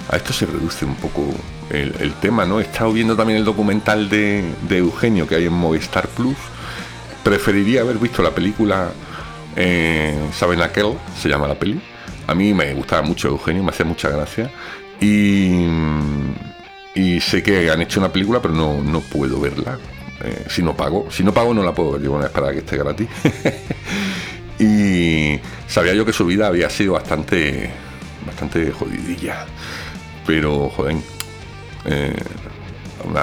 a 0.09 0.15
esto 0.15 0.33
se 0.33 0.45
reduce 0.45 0.85
un 0.85 0.95
poco 0.95 1.33
el, 1.69 2.13
tema, 2.15 2.45
¿no? 2.45 2.59
He 2.59 2.63
estado 2.63 2.91
viendo 2.93 3.15
también 3.15 3.37
el 3.39 3.45
documental 3.45 4.09
de, 4.09 4.43
Eugenio 4.69 5.27
que 5.27 5.35
hay 5.35 5.45
en 5.45 5.53
Movistar 5.53 6.07
Plus. 6.07 6.37
Preferiría 7.23 7.81
haber 7.81 7.97
visto 7.97 8.23
la 8.23 8.31
película 8.31 8.91
eh, 9.55 10.17
Saben 10.33 10.61
aquel, 10.61 10.93
se 11.19 11.29
llama 11.29 11.47
la 11.47 11.55
peli. 11.55 11.81
A 12.27 12.33
mí 12.33 12.53
me 12.53 12.73
gustaba 12.73 13.01
mucho 13.01 13.27
Eugenio, 13.27 13.63
me 13.63 13.71
hacía 13.71 13.85
mucha 13.85 14.09
gracia. 14.09 14.51
Y, 15.01 15.65
y 16.95 17.19
sé 17.19 17.43
que 17.43 17.69
han 17.69 17.81
hecho 17.81 17.99
una 17.99 18.11
película, 18.11 18.41
pero 18.41 18.53
no, 18.53 18.81
no 18.81 19.01
puedo 19.01 19.39
verla. 19.39 19.77
Eh, 20.23 20.45
si 20.49 20.61
no 20.61 20.75
pago, 20.75 21.07
si 21.09 21.23
no 21.23 21.33
pago 21.33 21.53
no 21.53 21.63
la 21.63 21.73
puedo 21.73 21.93
ver, 21.93 22.01
yo 22.01 22.11
voy 22.11 22.25
a 22.25 22.51
que 22.51 22.59
esté 22.59 22.77
gratis. 22.77 23.07
y 24.59 25.39
sabía 25.67 25.93
yo 25.93 26.05
que 26.05 26.13
su 26.13 26.25
vida 26.25 26.47
había 26.47 26.69
sido 26.69 26.93
bastante 26.93 27.71
bastante 28.25 28.71
jodidilla. 28.71 29.45
Pero, 30.25 30.69
joder, 30.69 30.97
eh, 31.85 32.15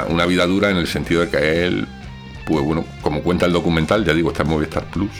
una, 0.09 0.27
vida 0.27 0.47
dura 0.47 0.71
en 0.71 0.77
el 0.77 0.87
sentido 0.87 1.21
de 1.23 1.29
que 1.29 1.67
él, 1.67 1.87
pues 2.47 2.65
bueno, 2.65 2.85
como 3.03 3.23
cuenta 3.23 3.47
el 3.47 3.53
documental, 3.53 4.05
ya 4.05 4.13
digo, 4.13 4.31
está 4.31 4.43
en 4.43 4.51
Movistar 4.51 4.85
Plus, 4.91 5.11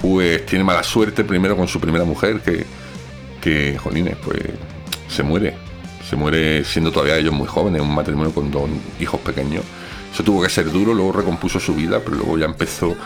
pues 0.00 0.44
tiene 0.46 0.64
mala 0.64 0.82
suerte 0.82 1.24
primero 1.24 1.56
con 1.56 1.68
su 1.68 1.80
primera 1.80 2.04
mujer, 2.04 2.40
que, 2.40 2.66
que 3.40 3.78
jolines, 3.78 4.16
pues 4.16 4.40
se 5.08 5.22
muere. 5.22 5.54
Se 6.08 6.14
muere 6.14 6.62
siendo 6.64 6.92
todavía 6.92 7.16
ellos 7.16 7.32
muy 7.32 7.48
jóvenes, 7.48 7.82
un 7.82 7.92
matrimonio 7.92 8.32
con 8.32 8.50
dos 8.50 8.70
hijos 9.00 9.20
pequeños. 9.20 9.64
Eso 10.16 10.24
tuvo 10.24 10.42
que 10.42 10.48
ser 10.48 10.72
duro, 10.72 10.94
luego 10.94 11.12
recompuso 11.12 11.60
su 11.60 11.74
vida, 11.74 12.00
pero 12.02 12.16
luego 12.16 12.38
ya 12.38 12.46
empezó 12.46 12.96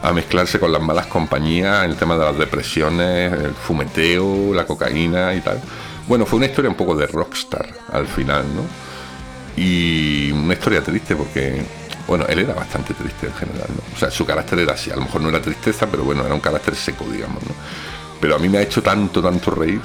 a 0.00 0.12
mezclarse 0.12 0.60
con 0.60 0.70
las 0.70 0.80
malas 0.80 1.08
compañías, 1.08 1.84
el 1.84 1.96
tema 1.96 2.16
de 2.16 2.24
las 2.24 2.38
depresiones, 2.38 3.32
el 3.32 3.50
fumeteo, 3.52 4.54
la 4.54 4.64
cocaína 4.64 5.34
y 5.34 5.40
tal. 5.40 5.60
Bueno, 6.06 6.24
fue 6.24 6.36
una 6.36 6.46
historia 6.46 6.70
un 6.70 6.76
poco 6.76 6.94
de 6.94 7.08
rockstar 7.08 7.66
al 7.92 8.06
final, 8.06 8.44
¿no? 8.54 8.62
Y 9.60 10.30
una 10.30 10.54
historia 10.54 10.84
triste 10.84 11.16
porque, 11.16 11.64
bueno, 12.06 12.26
él 12.28 12.38
era 12.38 12.54
bastante 12.54 12.94
triste 12.94 13.26
en 13.26 13.34
general, 13.34 13.66
¿no? 13.68 13.82
O 13.96 13.98
sea, 13.98 14.12
su 14.12 14.24
carácter 14.24 14.60
era 14.60 14.74
así, 14.74 14.88
a 14.92 14.94
lo 14.94 15.02
mejor 15.02 15.20
no 15.20 15.30
era 15.30 15.42
tristeza, 15.42 15.88
pero 15.90 16.04
bueno, 16.04 16.24
era 16.24 16.32
un 16.32 16.40
carácter 16.40 16.76
seco, 16.76 17.04
digamos, 17.10 17.42
¿no? 17.42 17.54
Pero 18.20 18.36
a 18.36 18.38
mí 18.38 18.48
me 18.48 18.58
ha 18.58 18.62
hecho 18.62 18.84
tanto, 18.84 19.20
tanto 19.20 19.50
reír 19.50 19.80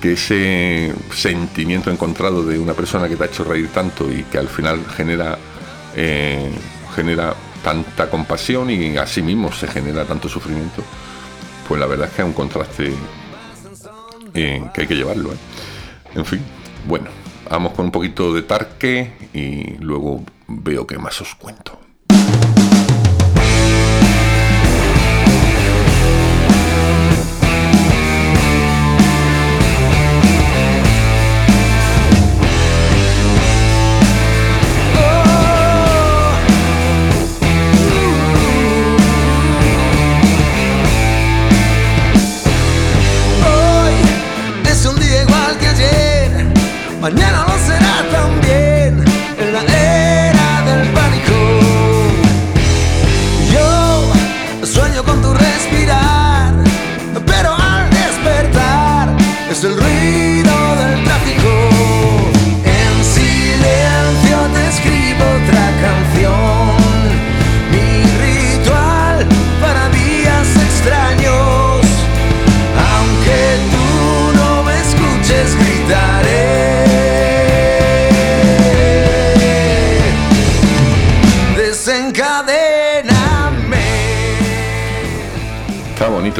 que 0.00 0.12
ese 0.12 0.94
sentimiento 1.12 1.90
encontrado 1.90 2.44
de 2.44 2.60
una 2.60 2.74
persona 2.74 3.08
que 3.08 3.16
te 3.16 3.24
ha 3.24 3.26
hecho 3.26 3.42
reír 3.42 3.70
tanto 3.70 4.08
y 4.08 4.22
que 4.22 4.38
al 4.38 4.46
final 4.46 4.84
genera, 4.96 5.36
eh, 5.96 6.50
genera 6.94 7.34
tanta 7.64 8.08
compasión 8.08 8.70
y 8.70 8.96
así 8.96 9.22
mismo 9.22 9.50
se 9.50 9.66
genera 9.66 10.04
tanto 10.04 10.28
sufrimiento, 10.28 10.82
pues 11.66 11.80
la 11.80 11.86
verdad 11.86 12.08
es 12.08 12.14
que 12.14 12.22
es 12.22 12.28
un 12.28 12.34
contraste 12.34 12.92
eh, 14.34 14.62
que 14.72 14.80
hay 14.82 14.86
que 14.86 14.94
llevarlo. 14.94 15.32
¿eh? 15.32 15.36
En 16.14 16.24
fin, 16.24 16.40
bueno, 16.86 17.06
vamos 17.50 17.72
con 17.72 17.86
un 17.86 17.90
poquito 17.90 18.32
de 18.32 18.42
tarque 18.42 19.12
y 19.32 19.78
luego 19.78 20.22
veo 20.46 20.86
qué 20.86 20.98
más 20.98 21.20
os 21.20 21.34
cuento. 21.34 21.75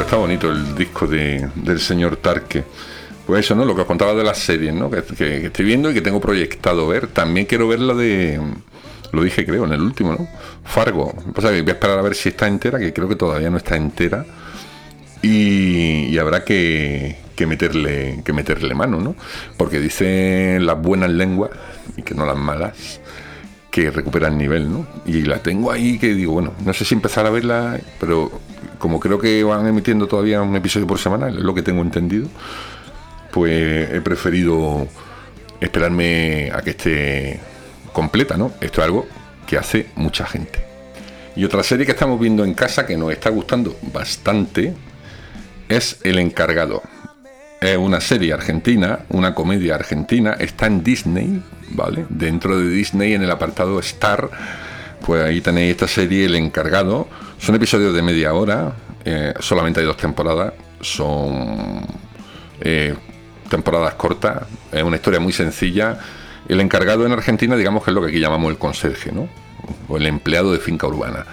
Está 0.02 0.16
bonito 0.16 0.50
el 0.50 0.74
disco 0.74 1.06
de, 1.06 1.48
del 1.54 1.80
señor 1.80 2.16
Tarque. 2.16 2.64
Pues 3.26 3.44
eso, 3.44 3.54
¿no? 3.54 3.64
Lo 3.64 3.74
que 3.74 3.80
os 3.80 3.86
contaba 3.86 4.14
de 4.14 4.22
las 4.22 4.38
series, 4.38 4.72
¿no? 4.74 4.90
Que, 4.90 4.98
estoy 5.46 5.64
viendo 5.64 5.90
y 5.90 5.94
que 5.94 6.00
tengo 6.00 6.20
proyectado 6.20 6.86
ver. 6.86 7.08
También 7.08 7.46
quiero 7.46 7.66
ver 7.66 7.80
la 7.80 7.94
de. 7.94 8.40
Lo 9.12 9.22
dije, 9.22 9.44
creo, 9.44 9.64
en 9.64 9.72
el 9.72 9.80
último, 9.80 10.12
¿no? 10.12 10.28
Fargo. 10.64 11.14
Que 11.34 11.62
voy 11.62 11.70
a 11.70 11.72
esperar 11.72 11.98
a 11.98 12.02
ver 12.02 12.14
si 12.14 12.28
está 12.28 12.46
entera, 12.46 12.78
que 12.78 12.92
creo 12.92 13.08
que 13.08 13.16
todavía 13.16 13.50
no 13.50 13.56
está 13.56 13.76
entera. 13.76 14.24
Y, 15.22 16.16
habrá 16.18 16.44
que, 16.44 17.16
que, 17.34 17.46
meterle, 17.46 18.22
que 18.24 18.32
meterle 18.32 18.74
mano, 18.74 19.00
¿no? 19.00 19.16
Porque 19.56 19.80
dicen 19.80 20.66
las 20.66 20.80
buenas 20.80 21.10
lenguas, 21.10 21.50
y 21.96 22.02
que 22.02 22.14
no 22.14 22.26
las 22.26 22.36
malas, 22.36 23.00
que 23.76 23.90
recupera 23.90 24.28
el 24.28 24.38
nivel, 24.38 24.73
¿no? 24.73 24.87
Y 25.04 25.21
la 25.25 25.42
tengo 25.42 25.71
ahí 25.71 25.99
que 25.99 26.14
digo, 26.14 26.33
bueno, 26.33 26.54
no 26.64 26.73
sé 26.73 26.87
si 26.87 26.95
empezar 26.95 27.26
a 27.26 27.30
verla, 27.30 27.78
pero 28.00 28.33
como 28.78 28.99
creo 28.99 29.18
que 29.18 29.45
van 29.45 29.66
emitiendo 29.66 30.06
todavía 30.06 30.40
un 30.40 30.56
episodio 30.56 30.87
por 30.87 30.99
semana, 30.99 31.28
es 31.28 31.35
lo 31.35 31.54
que 31.54 31.61
tengo 31.61 31.83
entendido, 31.83 32.26
pues 33.33 33.90
he 33.92 34.00
preferido 34.00 34.88
esperarme 35.61 36.50
a 36.54 36.62
que 36.62 36.71
esté 36.71 37.40
completa, 37.92 38.38
¿no? 38.38 38.50
Esto 38.62 38.80
es 38.80 38.87
algo 38.87 39.06
que 39.47 39.59
hace 39.59 39.88
mucha 39.95 40.25
gente. 40.25 40.64
Y 41.37 41.45
otra 41.45 41.62
serie 41.62 41.85
que 41.85 41.92
estamos 41.92 42.18
viendo 42.18 42.47
en 42.47 42.54
casa 42.54 42.87
que 42.87 42.97
nos 42.97 43.12
está 43.12 43.28
gustando 43.28 43.76
bastante 43.92 44.73
es 45.68 45.99
El 46.02 46.18
Encargado. 46.18 46.83
Es 47.60 47.76
una 47.76 48.00
serie 48.00 48.32
argentina, 48.32 49.00
una 49.08 49.34
comedia 49.34 49.75
argentina, 49.75 50.34
está 50.38 50.66
en 50.66 50.82
Disney, 50.82 51.42
¿vale? 51.70 52.06
Dentro 52.08 52.58
de 52.58 52.68
Disney 52.68 53.14
en 53.14 53.22
el 53.22 53.30
apartado 53.30 53.78
Star, 53.80 54.28
pues 55.04 55.25
ahí 55.25 55.40
tenéis 55.40 55.72
esta 55.72 55.88
serie 55.88 56.26
El 56.26 56.34
Encargado 56.34 57.08
son 57.38 57.54
episodios 57.54 57.94
de 57.94 58.02
media 58.02 58.34
hora, 58.34 58.72
eh, 59.04 59.34
solamente 59.40 59.80
hay 59.80 59.86
dos 59.86 59.96
temporadas, 59.96 60.54
son 60.80 61.86
eh, 62.60 62.94
temporadas 63.48 63.94
cortas, 63.94 64.42
es 64.72 64.82
una 64.82 64.96
historia 64.96 65.20
muy 65.20 65.32
sencilla. 65.32 65.98
El 66.48 66.60
encargado 66.60 67.04
en 67.04 67.12
Argentina, 67.12 67.56
digamos 67.56 67.84
que 67.84 67.90
es 67.90 67.94
lo 67.94 68.00
que 68.02 68.08
aquí 68.08 68.20
llamamos 68.20 68.50
el 68.50 68.58
conserje, 68.58 69.12
¿no? 69.12 69.28
O 69.88 69.96
el 69.96 70.06
empleado 70.06 70.52
de 70.52 70.58
finca 70.58 70.86
urbana, 70.86 71.26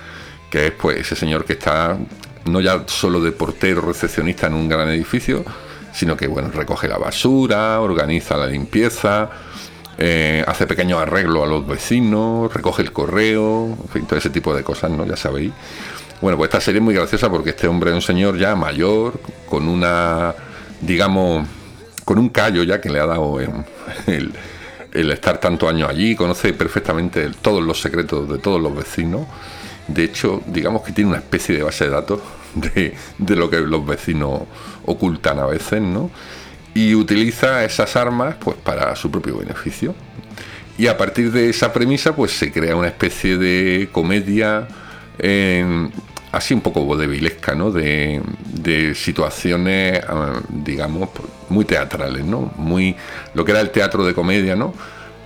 que 0.49 0.67
es 0.67 0.71
pues 0.73 0.97
ese 0.99 1.15
señor 1.15 1.45
que 1.45 1.53
está 1.53 1.97
no 2.45 2.61
ya 2.61 2.83
solo 2.87 3.21
de 3.21 3.31
portero 3.31 3.81
recepcionista 3.81 4.47
en 4.47 4.55
un 4.55 4.67
gran 4.67 4.89
edificio, 4.89 5.45
sino 5.93 6.17
que 6.17 6.27
bueno, 6.27 6.49
recoge 6.51 6.87
la 6.87 6.97
basura, 6.97 7.79
organiza 7.79 8.35
la 8.35 8.47
limpieza, 8.47 9.29
eh, 9.97 10.43
hace 10.47 10.65
pequeños 10.65 10.99
arreglos 10.99 11.43
a 11.43 11.45
los 11.45 11.67
vecinos, 11.67 12.53
recoge 12.53 12.81
el 12.81 12.91
correo, 12.91 13.77
en 13.81 13.89
fin, 13.89 14.05
todo 14.05 14.17
ese 14.17 14.29
tipo 14.29 14.55
de 14.55 14.63
cosas, 14.63 14.91
¿no? 14.91 15.05
Ya 15.05 15.15
sabéis. 15.15 15.51
Bueno, 16.19 16.37
pues 16.37 16.47
esta 16.47 16.61
serie 16.61 16.79
es 16.79 16.83
muy 16.83 16.95
graciosa 16.95 17.29
porque 17.29 17.51
este 17.51 17.67
hombre 17.67 17.91
es 17.91 17.95
un 17.95 18.01
señor 18.01 18.37
ya 18.37 18.55
mayor, 18.55 19.19
con 19.49 19.67
una, 19.67 20.33
digamos, 20.81 21.47
con 22.05 22.17
un 22.17 22.29
callo 22.29 22.63
ya 22.63 22.81
que 22.81 22.89
le 22.89 22.99
ha 22.99 23.05
dado 23.05 23.39
el, 24.07 24.35
estar 24.93 25.37
tantos 25.39 25.69
años 25.69 25.89
allí, 25.89 26.15
conoce 26.15 26.53
perfectamente 26.53 27.29
todos 27.41 27.61
los 27.61 27.81
secretos 27.81 28.29
de 28.29 28.37
todos 28.37 28.61
los 28.61 28.75
vecinos. 28.75 29.27
De 29.87 30.03
hecho, 30.03 30.41
digamos 30.45 30.83
que 30.83 30.91
tiene 30.91 31.09
una 31.09 31.19
especie 31.19 31.55
de 31.55 31.63
base 31.63 31.85
de 31.85 31.89
datos 31.89 32.21
de, 32.55 32.95
de 33.17 33.35
lo 33.35 33.49
que 33.49 33.59
los 33.59 33.85
vecinos 33.85 34.41
ocultan 34.85 35.39
a 35.39 35.45
veces, 35.45 35.81
¿no? 35.81 36.09
y 36.73 36.95
utiliza 36.95 37.63
esas 37.63 37.95
armas 37.95 38.35
pues 38.39 38.57
para 38.57 38.95
su 38.95 39.11
propio 39.11 39.37
beneficio. 39.37 39.93
Y 40.77 40.87
a 40.87 40.97
partir 40.97 41.31
de 41.31 41.49
esa 41.49 41.71
premisa 41.71 42.15
pues 42.15 42.31
se 42.31 42.51
crea 42.51 42.75
una 42.75 42.87
especie 42.87 43.37
de 43.37 43.89
comedia 43.91 44.67
así 46.31 46.53
un 46.55 46.61
poco 46.61 46.83
vodevilesca, 46.83 47.53
¿no? 47.53 47.71
De, 47.71 48.21
situaciones, 48.95 50.01
ah, 50.07 50.41
digamos, 50.49 51.09
muy 51.49 51.65
teatrales, 51.65 52.25
¿no? 52.25 52.51
Muy 52.57 52.95
lo 53.35 53.45
que 53.45 53.51
era 53.51 53.61
el 53.61 53.69
teatro 53.69 54.03
de 54.03 54.15
comedia, 54.15 54.55
¿no? 54.55 54.73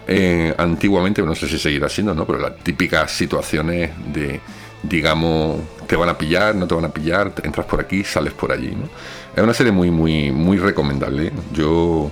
Eh, 0.10 0.56
antiguamente, 0.58 1.22
no 1.22 1.36
sé 1.36 1.50
si 1.50 1.60
seguirá 1.60 1.90
siendo, 1.90 2.16
¿no? 2.16 2.26
Pero 2.26 2.40
las 2.40 2.58
típicas 2.60 3.12
situaciones 3.12 3.92
de, 4.14 4.40
digamos, 4.84 5.60
te 5.86 5.98
van 5.98 6.08
a 6.08 6.18
pillar, 6.18 6.56
no 6.56 6.66
te 6.66 6.76
van 6.76 6.86
a 6.86 6.90
pillar, 6.90 7.34
entras 7.44 7.66
por 7.66 7.82
aquí, 7.82 8.06
sales 8.06 8.32
por 8.32 8.54
allí, 8.54 8.70
¿no? 8.70 8.88
Es 9.36 9.44
una 9.44 9.54
serie 9.54 9.74
muy, 9.74 9.92
muy, 9.92 10.32
muy 10.32 10.58
recomendable. 10.60 11.34
Yo, 11.52 12.10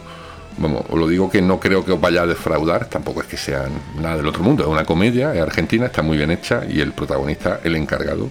vamos, 0.58 0.84
os 0.90 1.00
lo 1.00 1.08
digo 1.08 1.30
que 1.30 1.42
no 1.42 1.58
creo 1.58 1.86
que 1.86 1.94
os 1.94 2.02
vaya 2.02 2.24
a 2.24 2.26
defraudar, 2.26 2.90
tampoco 2.90 3.22
es 3.22 3.28
que 3.28 3.38
sea 3.38 3.66
nada 3.98 4.18
del 4.18 4.28
otro 4.28 4.44
mundo, 4.44 4.64
es 4.64 4.70
una 4.70 4.84
comedia, 4.84 5.34
es 5.34 5.42
argentina, 5.42 5.86
está 5.86 6.02
muy 6.02 6.18
bien 6.18 6.32
hecha 6.32 6.64
y 6.70 6.82
el 6.82 6.92
protagonista, 6.92 7.62
el 7.64 7.78
encargado, 7.78 8.30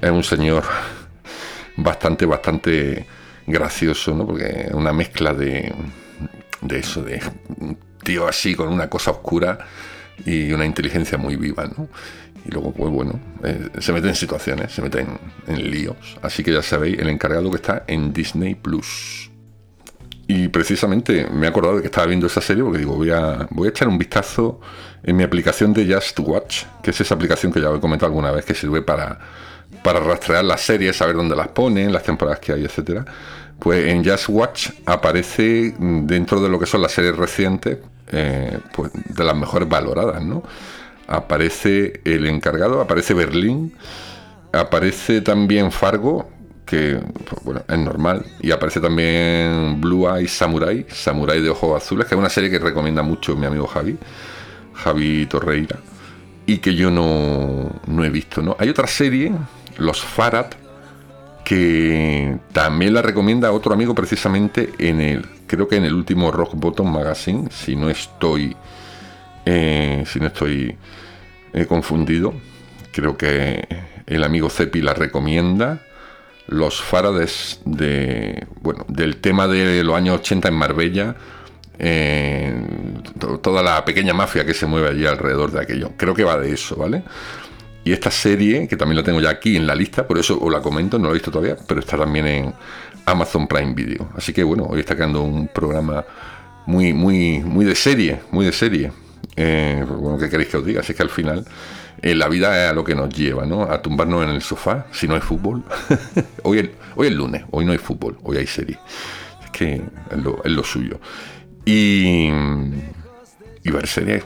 es 0.00 0.10
un 0.10 0.22
señor 0.22 0.62
bastante, 1.76 2.24
bastante 2.24 3.04
gracioso, 3.48 4.14
¿no? 4.14 4.26
Porque 4.26 4.66
es 4.68 4.74
una 4.74 4.92
mezcla 4.92 5.34
de, 5.34 5.72
de 6.62 6.78
eso, 6.78 7.02
de 7.02 7.20
un 7.58 7.78
tío 8.02 8.26
así 8.26 8.54
con 8.54 8.68
una 8.68 8.88
cosa 8.88 9.10
oscura 9.10 9.58
y 10.24 10.52
una 10.52 10.64
inteligencia 10.64 11.18
muy 11.18 11.36
viva, 11.36 11.66
¿no? 11.66 11.88
y 12.44 12.50
luego, 12.50 12.72
pues 12.72 12.92
bueno, 12.92 13.20
eh, 13.44 13.68
se 13.78 13.92
mete 13.92 14.08
en 14.08 14.14
situaciones, 14.14 14.72
se 14.72 14.82
mete 14.82 15.06
en, 15.46 15.70
líos. 15.70 15.96
Así 16.22 16.42
que 16.42 16.52
ya 16.52 16.62
sabéis, 16.62 16.98
el 16.98 17.08
encargado 17.08 17.50
que 17.50 17.56
está 17.56 17.84
en 17.86 18.12
Disney 18.12 18.54
Plus. 18.54 19.30
Y 20.26 20.48
precisamente 20.48 21.28
me 21.30 21.46
he 21.46 21.48
acordado 21.48 21.76
de 21.76 21.82
que 21.82 21.88
estaba 21.88 22.06
viendo 22.06 22.26
esa 22.26 22.40
serie 22.40 22.62
porque 22.62 22.78
digo, 22.78 22.96
voy 22.96 23.10
a, 23.10 23.46
voy 23.50 23.68
a 23.68 23.70
echar 23.70 23.88
un 23.88 23.98
vistazo 23.98 24.60
en 25.02 25.16
mi 25.16 25.24
aplicación 25.24 25.72
de 25.72 25.92
Just 25.92 26.18
Watch, 26.20 26.64
que 26.82 26.90
es 26.90 27.00
esa 27.00 27.14
aplicación 27.14 27.52
que 27.52 27.60
ya 27.60 27.70
he 27.70 27.80
comentado 27.80 28.06
alguna 28.06 28.30
vez 28.30 28.44
que 28.44 28.54
sirve 28.54 28.82
para, 28.82 29.18
para 29.84 30.00
rastrear 30.00 30.44
las 30.44 30.62
series, 30.62 30.96
saber 30.96 31.16
dónde 31.16 31.36
las 31.36 31.48
ponen, 31.48 31.92
las 31.92 32.02
temporadas 32.02 32.40
que 32.40 32.52
hay, 32.52 32.64
etcétera. 32.64 33.04
Pues 33.62 33.86
en 33.86 34.04
Just 34.04 34.28
Watch 34.28 34.70
aparece 34.86 35.72
dentro 35.78 36.40
de 36.40 36.48
lo 36.48 36.58
que 36.58 36.66
son 36.66 36.82
las 36.82 36.90
series 36.90 37.16
recientes, 37.16 37.78
eh, 38.10 38.58
pues 38.74 38.90
de 38.92 39.22
las 39.22 39.36
mejores 39.36 39.68
valoradas, 39.68 40.20
¿no? 40.20 40.42
Aparece 41.06 42.00
el 42.04 42.26
encargado, 42.26 42.80
aparece 42.80 43.14
Berlín, 43.14 43.72
aparece 44.52 45.20
también 45.20 45.70
Fargo, 45.70 46.28
que 46.66 46.98
pues, 47.24 47.44
bueno, 47.44 47.62
es 47.68 47.78
normal. 47.78 48.26
Y 48.40 48.50
aparece 48.50 48.80
también 48.80 49.80
Blue 49.80 50.08
Eye 50.08 50.26
Samurai, 50.26 50.84
Samurai 50.88 51.40
de 51.40 51.50
ojos 51.50 51.80
azules, 51.80 52.08
que 52.08 52.16
es 52.16 52.18
una 52.18 52.30
serie 52.30 52.50
que 52.50 52.58
recomienda 52.58 53.02
mucho 53.04 53.36
mi 53.36 53.46
amigo 53.46 53.68
Javi, 53.68 53.96
Javi 54.74 55.26
Torreira, 55.26 55.78
y 56.46 56.58
que 56.58 56.74
yo 56.74 56.90
no, 56.90 57.70
no 57.86 58.04
he 58.04 58.10
visto. 58.10 58.42
¿no? 58.42 58.56
Hay 58.58 58.70
otra 58.70 58.88
serie, 58.88 59.30
Los 59.78 60.02
Farad, 60.02 60.46
que 61.44 62.38
también 62.52 62.94
la 62.94 63.02
recomienda 63.02 63.52
otro 63.52 63.74
amigo 63.74 63.94
precisamente 63.94 64.70
en 64.78 65.00
el, 65.00 65.26
creo 65.46 65.68
que 65.68 65.76
en 65.76 65.84
el 65.84 65.94
último 65.94 66.30
Rock 66.30 66.54
Bottom 66.54 66.92
Magazine, 66.92 67.48
si 67.50 67.76
no 67.76 67.90
estoy, 67.90 68.56
eh, 69.44 70.04
si 70.06 70.20
no 70.20 70.28
estoy 70.28 70.76
eh, 71.52 71.66
confundido, 71.66 72.32
creo 72.92 73.16
que 73.16 73.66
el 74.06 74.24
amigo 74.24 74.48
Cepi 74.50 74.80
la 74.80 74.94
recomienda 74.94 75.82
los 76.48 76.82
Farades 76.82 77.60
de, 77.64 78.46
bueno, 78.60 78.84
del 78.88 79.16
tema 79.16 79.48
de 79.48 79.82
los 79.84 79.96
años 79.96 80.18
80 80.20 80.48
en 80.48 80.54
Marbella, 80.54 81.16
eh, 81.78 82.54
toda 83.40 83.62
la 83.62 83.84
pequeña 83.84 84.12
mafia 84.12 84.44
que 84.44 84.54
se 84.54 84.66
mueve 84.66 84.90
allí 84.90 85.06
alrededor 85.06 85.50
de 85.50 85.60
aquello. 85.60 85.92
Creo 85.96 86.14
que 86.14 86.24
va 86.24 86.38
de 86.38 86.52
eso, 86.52 86.76
¿vale? 86.76 87.02
Y 87.84 87.92
esta 87.92 88.10
serie, 88.10 88.68
que 88.68 88.76
también 88.76 88.96
la 88.96 89.02
tengo 89.02 89.20
ya 89.20 89.30
aquí 89.30 89.56
en 89.56 89.66
la 89.66 89.74
lista, 89.74 90.06
por 90.06 90.18
eso 90.18 90.38
os 90.40 90.52
la 90.52 90.60
comento, 90.60 90.98
no 90.98 91.06
la 91.06 91.10
he 91.10 91.14
visto 91.14 91.30
todavía, 91.30 91.56
pero 91.66 91.80
está 91.80 91.96
también 91.96 92.26
en 92.26 92.54
Amazon 93.06 93.48
Prime 93.48 93.74
Video. 93.74 94.10
Así 94.16 94.32
que 94.32 94.44
bueno, 94.44 94.66
hoy 94.68 94.80
está 94.80 94.94
quedando 94.94 95.22
un 95.22 95.48
programa 95.48 96.04
muy, 96.66 96.92
muy, 96.92 97.40
muy 97.40 97.64
de 97.64 97.74
serie, 97.74 98.20
muy 98.30 98.46
de 98.46 98.52
serie. 98.52 98.92
Eh, 99.36 99.84
bueno, 99.88 100.18
¿qué 100.18 100.28
queréis 100.28 100.48
que 100.48 100.56
os 100.58 100.64
diga? 100.64 100.80
Así 100.80 100.94
que 100.94 101.02
al 101.02 101.10
final 101.10 101.44
eh, 102.02 102.14
la 102.14 102.28
vida 102.28 102.64
es 102.64 102.70
a 102.70 102.74
lo 102.74 102.84
que 102.84 102.94
nos 102.94 103.10
lleva, 103.10 103.46
¿no? 103.46 103.62
A 103.62 103.80
tumbarnos 103.80 104.24
en 104.24 104.30
el 104.30 104.42
sofá 104.42 104.86
si 104.92 105.08
no 105.08 105.14
hay 105.14 105.20
fútbol. 105.20 105.62
hoy, 106.42 106.58
es, 106.58 106.70
hoy 106.96 107.08
es 107.08 107.14
lunes, 107.14 107.44
hoy 107.50 107.64
no 107.64 107.72
hay 107.72 107.78
fútbol, 107.78 108.18
hoy 108.22 108.38
hay 108.38 108.46
serie. 108.46 108.78
Es 109.44 109.50
que 109.50 109.74
es 109.74 110.50
lo, 110.50 110.64
suyo. 110.64 111.00
Y, 111.64 112.28
y 113.64 113.70
serie 113.86 114.16
es 114.16 114.24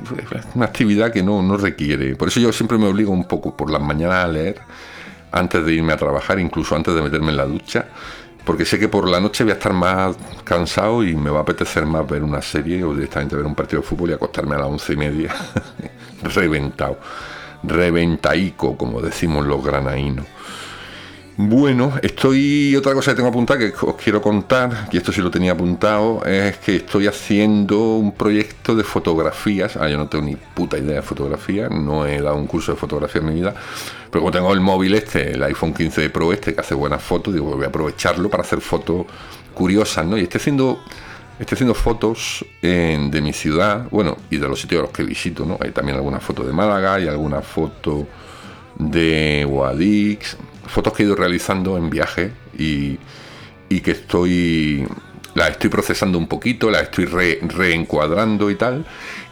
una 0.54 0.66
actividad 0.66 1.12
que 1.12 1.22
no, 1.22 1.42
no 1.42 1.56
requiere. 1.56 2.16
Por 2.16 2.28
eso 2.28 2.40
yo 2.40 2.52
siempre 2.52 2.78
me 2.78 2.86
obligo 2.86 3.12
un 3.12 3.28
poco 3.28 3.56
por 3.56 3.70
las 3.70 3.82
mañanas 3.82 4.24
a 4.24 4.28
leer 4.28 4.60
antes 5.32 5.64
de 5.64 5.74
irme 5.74 5.92
a 5.92 5.96
trabajar, 5.96 6.38
incluso 6.38 6.74
antes 6.74 6.94
de 6.94 7.02
meterme 7.02 7.30
en 7.30 7.36
la 7.36 7.46
ducha 7.46 7.86
porque 8.46 8.64
sé 8.64 8.78
que 8.78 8.88
por 8.88 9.08
la 9.08 9.18
noche 9.18 9.42
voy 9.42 9.50
a 9.50 9.54
estar 9.54 9.72
más 9.72 10.16
cansado 10.44 11.02
y 11.02 11.16
me 11.16 11.30
va 11.30 11.40
a 11.40 11.42
apetecer 11.42 11.84
más 11.84 12.08
ver 12.08 12.22
una 12.22 12.40
serie 12.40 12.84
o 12.84 12.94
directamente 12.94 13.34
ver 13.34 13.44
un 13.44 13.56
partido 13.56 13.82
de 13.82 13.88
fútbol 13.88 14.10
y 14.10 14.12
acostarme 14.12 14.54
a 14.54 14.58
las 14.58 14.68
once 14.68 14.92
y 14.92 14.96
media 14.96 15.34
reventado 16.22 16.98
reventaico, 17.64 18.76
como 18.76 19.02
decimos 19.02 19.44
los 19.44 19.64
granaínos. 19.64 20.26
Bueno, 21.38 21.92
estoy. 22.00 22.74
Otra 22.76 22.94
cosa 22.94 23.10
que 23.10 23.16
tengo 23.16 23.28
apuntada 23.28 23.58
que 23.58 23.72
os 23.82 23.96
quiero 23.96 24.22
contar, 24.22 24.88
y 24.90 24.96
esto 24.96 25.12
sí 25.12 25.20
lo 25.20 25.30
tenía 25.30 25.52
apuntado, 25.52 26.24
es 26.24 26.56
que 26.56 26.76
estoy 26.76 27.06
haciendo 27.06 27.96
un 27.96 28.12
proyecto 28.12 28.74
de 28.74 28.82
fotografías. 28.82 29.76
Ah, 29.76 29.86
yo 29.86 29.98
no 29.98 30.08
tengo 30.08 30.24
ni 30.24 30.34
puta 30.34 30.78
idea 30.78 30.96
de 30.96 31.02
fotografía, 31.02 31.68
no 31.68 32.06
he 32.06 32.22
dado 32.22 32.36
un 32.36 32.46
curso 32.46 32.72
de 32.72 32.78
fotografía 32.78 33.20
en 33.20 33.28
mi 33.28 33.34
vida, 33.34 33.54
pero 34.10 34.22
como 34.22 34.30
tengo 34.30 34.50
el 34.54 34.60
móvil 34.60 34.94
este, 34.94 35.32
el 35.32 35.42
iPhone 35.42 35.74
15 35.74 36.08
Pro 36.08 36.32
este, 36.32 36.54
que 36.54 36.60
hace 36.60 36.74
buenas 36.74 37.02
fotos, 37.02 37.34
digo, 37.34 37.54
voy 37.54 37.64
a 37.64 37.68
aprovecharlo 37.68 38.30
para 38.30 38.42
hacer 38.42 38.62
fotos 38.62 39.04
curiosas, 39.52 40.06
¿no? 40.06 40.16
Y 40.16 40.22
estoy 40.22 40.40
haciendo 40.40 40.80
Estoy 41.38 41.56
haciendo 41.56 41.74
fotos 41.74 42.46
de 42.62 43.20
mi 43.22 43.34
ciudad, 43.34 43.88
bueno, 43.90 44.16
y 44.30 44.38
de 44.38 44.48
los 44.48 44.58
sitios 44.58 44.78
a 44.78 44.82
los 44.84 44.90
que 44.90 45.02
visito, 45.02 45.44
¿no? 45.44 45.58
Hay 45.60 45.70
también 45.70 45.98
alguna 45.98 46.18
foto 46.18 46.42
de 46.42 46.50
Málaga 46.50 46.98
y 46.98 47.08
alguna 47.08 47.42
foto 47.42 48.06
de 48.78 49.44
Guadix, 49.46 50.38
fotos 50.66 50.92
que 50.92 51.02
he 51.02 51.06
ido 51.06 51.16
realizando 51.16 51.76
en 51.76 51.90
viaje 51.90 52.32
y, 52.58 52.98
que 53.68 53.90
estoy 53.90 54.86
las 55.34 55.50
estoy 55.50 55.68
procesando 55.68 56.16
un 56.16 56.28
poquito, 56.28 56.70
las 56.70 56.84
estoy 56.84 57.04
reencuadrando 57.04 58.50
y 58.50 58.54
tal, 58.54 58.86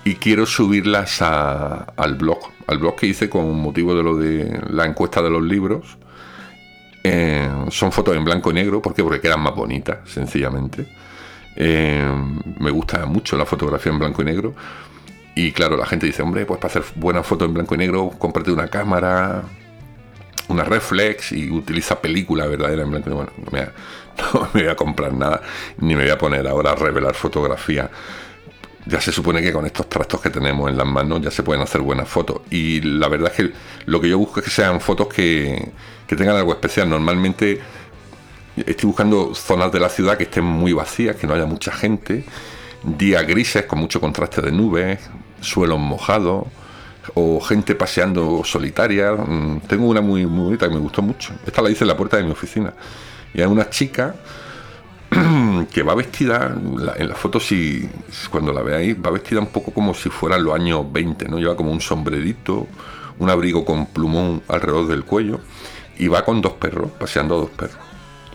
y 0.04 0.16
quiero 0.16 0.44
subirlas 0.44 1.22
al 1.22 2.14
blog, 2.16 2.38
al 2.66 2.78
blog 2.78 2.96
que 2.96 3.06
hice 3.06 3.30
con 3.30 3.58
motivo 3.58 3.94
de 3.94 4.02
lo 4.02 4.16
de 4.16 4.60
la 4.70 4.84
encuesta 4.84 5.22
de 5.22 5.30
los 5.30 5.42
libros. 5.42 5.96
Eh, 7.02 7.48
son 7.70 7.90
fotos 7.90 8.16
en 8.16 8.24
blanco 8.24 8.50
y 8.50 8.54
negro, 8.54 8.80
¿por? 8.80 8.94
Porque 8.94 9.20
quedan 9.20 9.40
más 9.40 9.54
bonitas, 9.54 9.98
sencillamente. 10.08 10.86
Eh, 11.56 12.06
me 12.58 12.70
gusta 12.70 13.06
mucho 13.06 13.36
la 13.36 13.46
fotografía 13.46 13.92
en 13.92 13.98
blanco 13.98 14.22
y 14.22 14.24
negro. 14.26 14.54
Y 15.34 15.52
claro, 15.52 15.76
la 15.76 15.86
gente 15.86 16.06
dice, 16.06 16.22
hombre, 16.22 16.46
pues 16.46 16.60
para 16.60 16.70
hacer 16.70 16.84
buenas 16.96 17.26
fotos 17.26 17.48
en 17.48 17.54
blanco 17.54 17.74
y 17.74 17.78
negro, 17.78 18.10
cómprate 18.18 18.52
una 18.52 18.68
cámara, 18.68 19.42
una 20.54 20.64
reflex 20.64 21.32
y 21.32 21.50
utiliza 21.50 22.00
película 22.00 22.46
verdadera. 22.46 22.84
Bueno, 22.84 23.04
no 23.44 23.50
me, 23.52 24.62
voy 24.62 24.68
a 24.68 24.76
comprar 24.76 25.12
nada, 25.12 25.42
ni 25.78 25.94
me 25.94 26.02
voy 26.02 26.10
a 26.10 26.18
poner 26.18 26.46
ahora 26.46 26.72
a 26.72 26.74
revelar 26.74 27.14
fotografía. 27.14 27.90
Ya 28.86 29.00
se 29.00 29.12
supone 29.12 29.40
que 29.40 29.52
con 29.52 29.64
estos 29.64 29.88
trastos 29.88 30.20
que 30.20 30.28
tenemos 30.30 30.70
en 30.70 30.76
las 30.76 30.86
manos 30.86 31.22
ya 31.22 31.30
se 31.30 31.42
pueden 31.42 31.62
hacer 31.62 31.80
buenas 31.80 32.08
fotos. 32.08 32.42
Y 32.50 32.80
la 32.82 33.08
verdad 33.08 33.32
es 33.34 33.36
que 33.36 33.52
lo 33.86 34.00
que 34.00 34.08
yo 34.08 34.18
busco 34.18 34.40
es 34.40 34.44
que 34.44 34.50
sean 34.50 34.80
fotos 34.80 35.08
que, 35.08 35.72
que 36.06 36.16
tengan 36.16 36.36
algo 36.36 36.52
especial. 36.52 36.88
Normalmente 36.88 37.60
Estoy 38.56 38.86
buscando 38.86 39.34
zonas 39.34 39.72
de 39.72 39.80
la 39.80 39.88
ciudad 39.88 40.16
que 40.16 40.24
estén 40.24 40.44
muy 40.44 40.72
vacías, 40.72 41.16
que 41.16 41.26
no 41.26 41.34
haya 41.34 41.44
mucha 41.44 41.72
gente, 41.72 42.24
días 42.84 43.26
grises 43.26 43.64
con 43.66 43.80
mucho 43.80 44.00
contraste 44.00 44.42
de 44.42 44.52
nubes, 44.52 45.00
suelos 45.40 45.80
mojados 45.80 46.46
o 47.14 47.40
gente 47.40 47.74
paseando 47.74 48.42
solitaria. 48.44 49.12
Mm, 49.12 49.60
tengo 49.68 49.86
una 49.86 50.00
muy, 50.00 50.26
muy 50.26 50.44
bonita 50.44 50.68
que 50.68 50.74
me 50.74 50.80
gustó 50.80 51.02
mucho. 51.02 51.34
Esta 51.46 51.60
la 51.60 51.70
hice 51.70 51.84
en 51.84 51.88
la 51.88 51.96
puerta 51.96 52.16
de 52.16 52.24
mi 52.24 52.30
oficina. 52.30 52.72
Y 53.34 53.40
hay 53.40 53.46
una 53.46 53.68
chica 53.68 54.14
que 55.72 55.82
va 55.82 55.94
vestida, 55.94 56.56
en 56.96 57.08
la 57.08 57.14
foto 57.14 57.38
si 57.40 57.88
cuando 58.30 58.52
la 58.52 58.62
veáis, 58.62 58.96
va 58.96 59.10
vestida 59.10 59.40
un 59.40 59.48
poco 59.48 59.72
como 59.72 59.94
si 59.94 60.08
fueran 60.08 60.42
los 60.42 60.54
años 60.54 60.90
20, 60.90 61.28
¿no? 61.28 61.38
Lleva 61.38 61.56
como 61.56 61.70
un 61.70 61.80
sombrerito, 61.80 62.66
un 63.18 63.30
abrigo 63.30 63.64
con 63.64 63.86
plumón 63.86 64.42
alrededor 64.48 64.88
del 64.88 65.04
cuello 65.04 65.40
y 65.98 66.08
va 66.08 66.24
con 66.24 66.40
dos 66.40 66.54
perros, 66.54 66.90
paseando 66.98 67.36
a 67.36 67.38
dos 67.38 67.50
perros 67.50 67.94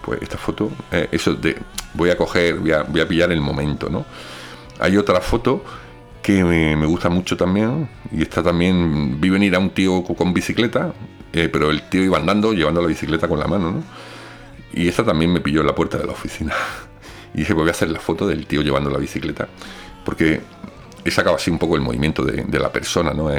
pues 0.09 0.21
esta 0.21 0.37
foto, 0.37 0.71
eh, 0.91 1.07
eso 1.11 1.35
de, 1.35 1.55
voy 1.93 2.09
a 2.09 2.17
coger, 2.17 2.55
voy 2.55 2.71
a, 2.71 3.07
pillar 3.07 3.31
el 3.31 3.41
momento, 3.41 3.89
¿no? 3.89 4.05
Hay 4.79 4.97
otra 4.97 5.21
foto 5.21 5.63
que 6.21 6.43
me, 6.43 6.85
gusta 6.85 7.09
mucho 7.09 7.37
también, 7.37 7.89
y 8.11 8.21
esta 8.21 8.43
también, 8.43 9.19
vi 9.19 9.29
venir 9.29 9.55
a 9.55 9.59
un 9.59 9.71
tío 9.71 10.03
con 10.03 10.33
bicicleta, 10.33 10.93
eh, 11.33 11.49
pero 11.51 11.71
el 11.71 11.83
tío 11.83 12.03
iba 12.03 12.17
andando 12.17 12.53
llevando 12.53 12.81
la 12.81 12.87
bicicleta 12.87 13.27
con 13.27 13.39
la 13.39 13.47
mano, 13.47 13.71
¿no? 13.71 13.83
Y 14.73 14.87
esta 14.87 15.03
también 15.03 15.31
me 15.33 15.41
pilló 15.41 15.61
en 15.61 15.67
la 15.67 15.75
puerta 15.75 15.97
de 15.97 16.05
la 16.05 16.13
oficina. 16.13 16.53
Y 17.31 17.41
dije, 17.41 17.53
pues 17.53 17.61
voy 17.61 17.69
a 17.69 17.73
hacer 17.73 17.91
la 17.91 17.99
foto 17.99 18.25
del 18.25 18.47
tío 18.47 18.63
llevando 18.63 18.89
la 18.89 18.97
bicicleta, 18.97 19.47
porque 20.03 20.41
he 21.05 21.11
sacado 21.11 21.35
así 21.35 21.51
un 21.51 21.59
poco 21.59 21.75
el 21.75 21.81
movimiento 21.81 22.23
de, 22.25 22.59
la 22.59 22.71
persona, 22.71 23.13
¿no? 23.13 23.29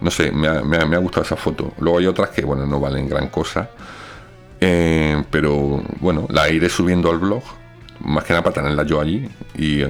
no 0.00 0.10
sé, 0.10 0.32
me 0.32 0.48
ha, 0.48 0.60
me 0.60 0.96
ha, 0.96 0.98
gustado 0.98 1.24
esa 1.24 1.36
foto. 1.36 1.72
Luego 1.78 1.98
hay 1.98 2.06
otras 2.08 2.30
que, 2.30 2.44
bueno, 2.44 2.66
no 2.66 2.80
valen 2.80 3.08
gran 3.08 3.28
cosa 3.28 3.70
eh, 4.60 5.22
pero 5.30 5.82
bueno, 6.00 6.26
la 6.30 6.48
iré 6.48 6.68
subiendo 6.68 7.10
al 7.10 7.18
blog, 7.18 7.42
más 8.00 8.24
que 8.24 8.32
nada 8.32 8.42
para 8.42 8.54
tenerla 8.54 8.84
yo 8.84 9.00
allí 9.00 9.28
y, 9.54 9.82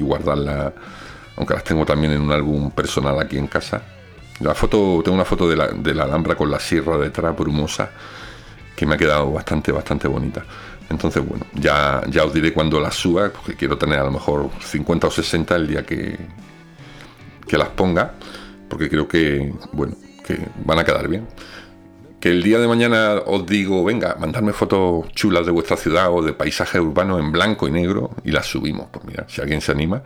guardarla, 0.00 0.72
aunque 1.38 1.54
las 1.54 1.64
tengo 1.64 1.86
también 1.86 2.12
en 2.12 2.20
un 2.20 2.32
álbum 2.32 2.70
personal 2.72 3.18
aquí 3.20 3.38
en 3.38 3.46
casa. 3.46 3.80
La 4.40 4.54
foto, 4.54 5.00
tengo 5.04 5.14
una 5.14 5.24
foto 5.24 5.48
de 5.48 5.56
la, 5.56 5.68
de 5.68 5.94
la 5.94 6.04
Alhambra 6.04 6.34
con 6.34 6.50
la 6.50 6.58
sierra 6.58 6.98
detrás, 6.98 7.36
brumosa, 7.36 7.90
que 8.76 8.84
me 8.86 8.96
ha 8.96 8.98
quedado 8.98 9.32
bastante, 9.32 9.70
bastante 9.70 10.08
bonita. 10.08 10.44
Entonces, 10.90 11.24
bueno, 11.26 11.46
ya, 11.54 12.02
ya 12.08 12.24
os 12.24 12.34
diré 12.34 12.52
cuando 12.52 12.80
las 12.80 12.94
suba, 12.94 13.30
porque 13.30 13.54
quiero 13.54 13.78
tener 13.78 14.00
a 14.00 14.04
lo 14.04 14.10
mejor 14.10 14.50
50 14.60 15.06
o 15.06 15.10
60 15.10 15.56
el 15.56 15.68
día 15.68 15.86
que, 15.86 16.18
que 17.46 17.56
las 17.56 17.68
ponga, 17.68 18.14
porque 18.68 18.88
creo 18.88 19.06
que, 19.06 19.52
bueno, 19.72 19.94
que 20.26 20.38
van 20.64 20.78
a 20.80 20.84
quedar 20.84 21.06
bien 21.08 21.26
que 22.20 22.30
el 22.30 22.42
día 22.42 22.58
de 22.58 22.66
mañana 22.66 23.22
os 23.26 23.46
digo, 23.46 23.84
venga, 23.84 24.16
mandadme 24.18 24.52
fotos 24.52 25.08
chulas 25.12 25.46
de 25.46 25.52
vuestra 25.52 25.76
ciudad 25.76 26.12
o 26.12 26.20
de 26.20 26.32
paisajes 26.32 26.80
urbanos 26.80 27.20
en 27.20 27.30
blanco 27.30 27.68
y 27.68 27.70
negro 27.70 28.10
y 28.24 28.32
las 28.32 28.46
subimos. 28.46 28.88
Pues 28.90 29.04
mira, 29.04 29.24
si 29.28 29.40
alguien 29.40 29.60
se 29.60 29.70
anima, 29.70 30.02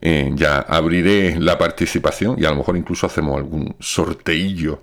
eh, 0.00 0.30
ya 0.34 0.58
abriré 0.58 1.38
la 1.38 1.56
participación 1.56 2.36
y 2.38 2.44
a 2.44 2.50
lo 2.50 2.56
mejor 2.56 2.76
incluso 2.76 3.06
hacemos 3.06 3.36
algún 3.36 3.74
sorteillo. 3.80 4.82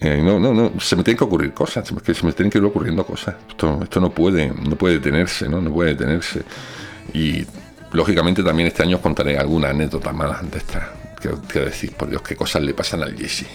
Eh, 0.00 0.20
no, 0.22 0.38
no, 0.38 0.52
no, 0.52 0.80
se 0.80 0.96
me 0.96 1.02
tienen 1.02 1.18
que 1.18 1.24
ocurrir 1.24 1.52
cosas, 1.52 1.86
se 1.86 1.94
me 1.94 2.32
tienen 2.32 2.50
que 2.50 2.58
ir 2.58 2.64
ocurriendo 2.64 3.04
cosas. 3.04 3.36
Esto, 3.48 3.80
esto 3.82 4.00
no 4.00 4.10
puede, 4.10 4.48
no 4.48 4.76
puede 4.76 4.94
detenerse, 4.94 5.48
¿no? 5.48 5.60
No 5.60 5.72
puede 5.72 5.90
detenerse. 5.90 6.42
Y 7.12 7.44
lógicamente 7.92 8.42
también 8.42 8.68
este 8.68 8.82
año 8.82 8.96
os 8.96 9.02
contaré 9.02 9.38
alguna 9.38 9.70
anécdota 9.70 10.12
más 10.12 10.50
de 10.50 10.58
esta 10.58 10.92
que, 11.20 11.30
que 11.50 11.60
decís, 11.60 11.90
por 11.90 12.10
Dios, 12.10 12.22
qué 12.22 12.34
cosas 12.34 12.62
le 12.62 12.74
pasan 12.74 13.02
al 13.02 13.16
Jesse. 13.16 13.46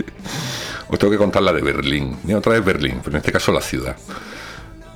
os 0.88 0.98
tengo 0.98 1.12
que 1.12 1.18
contar 1.18 1.42
la 1.42 1.52
de 1.52 1.62
Berlín. 1.62 2.16
Y 2.26 2.32
otra 2.32 2.52
vez 2.54 2.64
Berlín, 2.64 3.00
pero 3.02 3.16
en 3.16 3.18
este 3.18 3.32
caso 3.32 3.52
la 3.52 3.60
ciudad. 3.60 3.96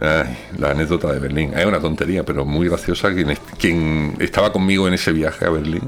La 0.00 0.70
anécdota 0.70 1.12
de 1.12 1.18
Berlín. 1.18 1.52
Es 1.54 1.66
una 1.66 1.78
tontería, 1.78 2.24
pero 2.24 2.44
muy 2.44 2.68
graciosa. 2.68 3.10
Quien, 3.58 4.16
estaba 4.18 4.52
conmigo 4.52 4.88
en 4.88 4.94
ese 4.94 5.12
viaje 5.12 5.44
a 5.44 5.50
Berlín 5.50 5.82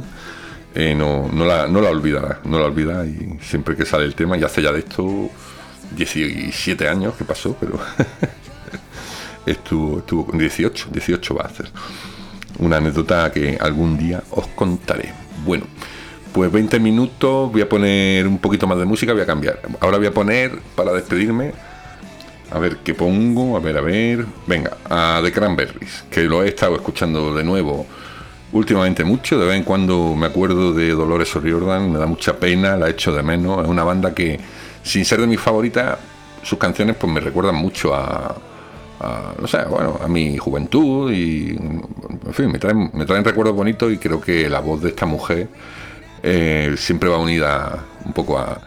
eh, 0.75 0.95
no, 0.95 1.29
la, 1.45 1.67
no 1.67 1.81
la 1.81 1.91
olvidará. 1.91 2.41
No 2.45 2.59
la 2.59 2.67
olvida 2.67 3.07
y 3.07 3.39
siempre 3.43 3.77
que 3.77 3.85
sale 3.85 4.05
el 4.05 4.15
tema, 4.15 4.37
y 4.37 4.45
hace 4.45 4.63
ya 4.63 4.73
de 4.73 4.81
esto 4.81 5.31
17 5.97 6.89
años 6.89 7.15
que 7.15 7.25
pasó, 7.25 7.57
pero 7.59 7.79
estuvo, 9.47 9.99
estuvo 9.99 10.27
con 10.27 10.39
18, 10.39 10.89
18 10.93 11.35
va 11.35 11.43
a 11.43 11.47
hacer. 11.47 11.71
Una 12.59 12.77
anécdota 12.77 13.31
que 13.33 13.57
algún 13.61 13.97
día 13.97 14.23
os 14.31 14.47
contaré. 14.49 15.13
Bueno, 15.45 15.65
pues 16.33 16.53
20 16.53 16.81
minutos, 16.81 17.51
voy 17.51 17.63
a 17.63 17.69
poner 17.69 18.27
un 18.27 18.39
poquito 18.39 18.67
más 18.67 18.79
de 18.79 18.85
música, 18.85 19.13
voy 19.13 19.23
a 19.23 19.27
cambiar. 19.27 19.61
Ahora 19.81 19.99
voy 19.99 20.07
a 20.07 20.13
poner, 20.13 20.59
para 20.75 20.93
despedirme, 20.93 21.53
a 22.53 22.59
ver 22.59 22.79
qué 22.79 22.95
pongo, 22.95 23.57
a 23.57 23.61
ver, 23.61 23.79
a 23.79 23.81
ver. 23.81 24.27
Venga, 24.47 24.77
a 24.89 25.21
The 25.23 25.33
Cranberries, 25.33 26.05
que 26.11 26.23
lo 26.25 26.43
he 26.43 26.49
estado 26.49 26.75
escuchando 26.77 27.35
de 27.35 27.45
nuevo 27.45 27.87
últimamente 28.53 29.05
mucho. 29.05 29.39
De 29.39 29.47
vez 29.47 29.57
en 29.57 29.65
cuando 29.65 30.15
me 30.15 30.27
acuerdo 30.27 30.73
de 30.73 30.91
Dolores 30.91 31.35
O'Riordan, 31.35 31.91
me 31.91 31.99
da 31.99 32.07
mucha 32.07 32.37
pena, 32.37 32.77
la 32.77 32.91
echo 32.91 33.13
de 33.13 33.23
menos. 33.23 33.63
Es 33.63 33.69
una 33.69 33.85
banda 33.85 34.15
que 34.15 34.39
sin 34.83 35.05
ser 35.05 35.21
de 35.21 35.27
mis 35.27 35.41
favoritas, 35.41 35.99
sus 36.43 36.59
canciones 36.59 36.97
pues 36.97 37.11
me 37.11 37.21
recuerdan 37.21 37.55
mucho 37.55 37.95
a, 37.95 38.37
no 39.41 39.47
sé, 39.49 39.65
bueno, 39.69 39.99
a 40.03 40.09
mi 40.09 40.37
juventud 40.37 41.11
y, 41.11 41.51
en 41.51 42.35
fin, 42.35 42.53
me 42.53 42.59
traen, 42.59 42.91
me 42.93 43.05
traen 43.05 43.25
recuerdos 43.25 43.55
bonitos 43.55 43.93
y 43.93 43.99
creo 43.99 44.21
que 44.21 44.49
la 44.49 44.61
voz 44.61 44.83
de 44.83 44.91
esta 44.91 45.07
mujer 45.07 45.49
eh, 46.23 46.75
siempre 46.77 47.09
va 47.09 47.19
unida 47.19 47.85
un 48.05 48.13
poco 48.13 48.39
a, 48.39 48.61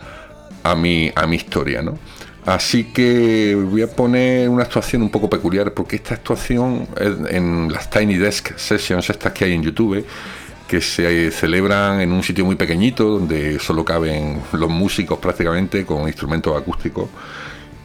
a, 0.63 0.75
mi, 0.75 1.11
a 1.15 1.25
mi 1.27 1.37
historia, 1.37 1.81
¿no? 1.81 1.97
Así 2.45 2.85
que 2.85 3.55
voy 3.55 3.81
a 3.81 3.87
poner 3.87 4.49
una 4.49 4.63
actuación 4.63 5.01
un 5.01 5.09
poco 5.09 5.29
peculiar 5.29 5.73
porque 5.73 5.95
esta 5.95 6.13
actuación 6.13 6.87
en 7.29 7.71
las 7.71 7.89
Tiny 7.89 8.17
Desk 8.17 8.55
Sessions 8.55 9.09
estas 9.09 9.33
que 9.33 9.45
hay 9.45 9.53
en 9.53 9.63
YouTube 9.63 10.05
que 10.67 10.81
se 10.81 11.31
celebran 11.31 12.01
en 12.01 12.11
un 12.11 12.23
sitio 12.23 12.45
muy 12.45 12.55
pequeñito 12.55 13.09
donde 13.09 13.59
solo 13.59 13.83
caben 13.83 14.41
los 14.51 14.69
músicos 14.69 15.17
prácticamente 15.19 15.85
con 15.85 16.07
instrumentos 16.07 16.55
acústicos. 16.55 17.09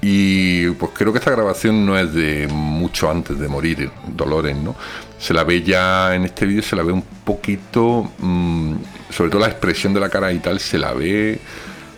Y 0.03 0.71
pues 0.71 0.93
creo 0.95 1.13
que 1.13 1.19
esta 1.19 1.31
grabación 1.31 1.85
no 1.85 1.99
es 1.99 2.13
de 2.15 2.49
mucho 2.49 3.11
antes 3.11 3.39
de 3.39 3.49
morir 3.49 3.91
Dolores, 4.09 4.57
¿no? 4.57 4.75
Se 5.19 5.35
la 5.35 5.45
ve 5.45 5.63
ya 5.63 6.15
en 6.15 6.25
este 6.25 6.47
vídeo, 6.47 6.63
se 6.63 6.75
la 6.75 6.83
ve 6.83 6.93
un 6.93 7.05
poquito, 7.25 8.11
mm, 8.19 8.75
sobre 9.11 9.31
todo 9.31 9.43
la 9.43 9.49
expresión 9.49 9.93
de 9.93 10.01
la 10.01 10.09
cara 10.09 10.33
y 10.33 10.39
tal, 10.39 10.59
se 10.59 10.79
la 10.79 10.95
ve 10.95 11.39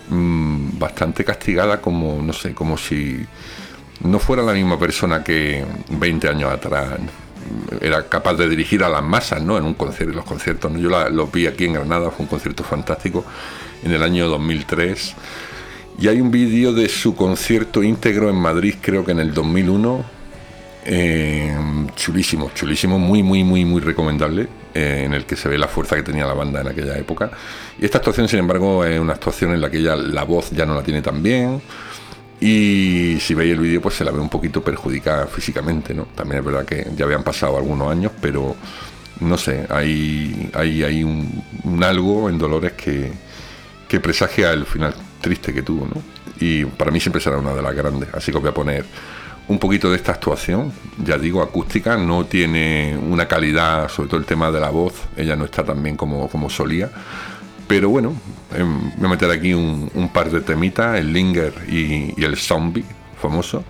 mm, 0.09 0.62
bastante 0.83 1.25
castigada 1.25 1.81
como, 1.81 2.21
no 2.21 2.33
sé, 2.33 2.53
como 2.53 2.77
si 2.77 3.25
no 4.03 4.19
fuera 4.19 4.43
la 4.43 4.53
misma 4.53 4.79
persona 4.79 5.23
que 5.23 5.65
20 5.89 6.29
años 6.29 6.53
atrás 6.53 6.99
era 7.81 8.09
capaz 8.09 8.35
de 8.35 8.49
dirigir 8.49 8.83
a 8.83 8.89
las 8.89 9.03
masas, 9.03 9.43
¿no? 9.43 9.57
En 9.57 9.65
un 9.65 9.75
concierto, 9.75 10.15
los 10.15 10.25
conciertos, 10.25 10.73
Yo 10.77 10.91
la, 10.91 11.09
los 11.09 11.31
vi 11.31 11.47
aquí 11.47 11.65
en 11.65 11.75
Granada, 11.75 12.11
fue 12.11 12.25
un 12.25 12.29
concierto 12.29 12.65
fantástico 12.65 13.25
en 13.85 13.93
el 13.93 14.03
año 14.03 14.29
2003. 14.29 15.15
Y 16.01 16.09
hay 16.09 16.21
un 16.21 16.31
vídeo 16.31 16.73
de 16.73 16.89
su 16.89 17.15
concierto 17.15 17.83
íntegro 17.83 18.29
en 18.29 18.37
Madrid, 18.37 18.75
creo 18.81 19.05
que 19.05 19.13
en 19.13 19.21
el 19.21 19.33
2001. 19.33 20.05
Eh, 20.85 21.57
chulísimo, 21.95 22.51
chulísimo, 22.55 22.99
muy, 22.99 23.23
muy, 23.23 23.45
muy, 23.45 23.65
muy 23.65 23.81
recomendable, 23.81 24.49
eh, 24.75 25.03
en 25.05 25.15
el 25.15 25.25
que 25.25 25.37
se 25.37 25.49
ve 25.49 25.59
la 25.59 25.69
fuerza 25.69 25.97
que 25.97 26.03
tenía 26.03 26.27
la 26.27 26.35
banda 26.35 26.61
en 26.61 26.69
aquella 26.69 26.97
época. 26.99 27.31
Y 27.79 27.85
esta 27.85 27.99
actuación, 27.99 28.29
sin 28.29 28.41
embargo, 28.41 28.85
es 28.85 28.99
una 28.99 29.15
actuación 29.15 29.53
en 29.53 29.61
la 29.61 29.71
que 29.71 29.79
ella 29.79 29.97
la 29.97 30.25
voz 30.25 30.51
ya 30.51 30.67
no 30.67 30.75
la 30.75 30.83
tiene 30.83 31.03
tan 31.03 31.23
bien 31.23 31.61
y 32.43 33.19
si 33.21 33.35
veis 33.35 33.53
el 33.53 33.61
vídeo, 33.61 33.81
pues 33.81 33.95
se 33.95 34.05
la 34.05 34.11
ve 34.11 34.19
un 34.19 34.29
poquito 34.29 34.65
perjudicada 34.65 35.29
físicamente, 35.29 35.95
¿no? 35.95 36.07
También 36.13 36.41
es 36.41 36.45
verdad 36.45 36.65
que 36.65 36.89
ya 36.97 37.05
habían 37.05 37.23
pasado 37.23 37.57
algunos 37.57 37.89
años, 37.89 38.11
pero 38.21 38.57
no 39.21 39.39
sé, 39.39 39.65
hay, 39.71 40.51
hay, 40.53 40.83
hay 40.83 41.05
un, 41.05 41.45
algo 41.85 42.29
en 42.29 42.39
Dolores 42.39 42.73
que, 42.73 43.13
que 43.87 44.01
presagia 44.01 44.51
el 44.51 44.67
final 44.67 44.93
triste 45.21 45.55
que 45.55 45.63
tuvo, 45.63 45.87
¿no? 45.87 46.03
Y 46.41 46.65
para 46.65 46.91
mí 46.91 46.99
siempre 46.99 47.23
será 47.23 47.39
una 47.39 47.55
de 47.55 47.63
las 47.63 47.77
grandes, 47.77 48.09
así 48.13 48.33
que 48.33 48.39
os 48.39 48.43
voy 48.43 48.51
a 48.51 48.55
poner 48.55 48.85
un 49.49 49.59
poquito 49.59 49.91
de 49.91 49.97
esta 49.97 50.13
actuación, 50.13 50.73
ya 51.05 51.19
digo, 51.19 51.43
acústica, 51.43 51.97
no 51.97 52.25
tiene 52.27 52.97
una 52.97 53.27
calidad, 53.27 53.89
sobre 53.89 54.09
todo 54.09 54.21
el 54.21 54.27
tema 54.27 54.51
de 54.51 54.61
la 54.61 54.71
voz, 54.71 54.95
ella 55.17 55.37
no 55.37 55.45
está 55.45 55.65
tan 55.65 55.83
bien 55.83 55.97
como, 55.97 56.29
como 56.29 56.49
solía, 56.49 56.91
pero 57.73 57.89
bueno, 57.89 58.15
em, 58.55 58.91
voy 58.97 59.07
a 59.07 59.09
meter 59.09 59.31
aquí 59.31 59.55
un, 59.55 60.11
par 60.13 60.31
de 60.31 60.43
temitas, 60.43 60.99
el 60.99 61.13
Linger 61.13 61.55
y, 61.69 62.23
el 62.23 62.37
Zombie, 62.37 62.85
famoso. 63.21 63.65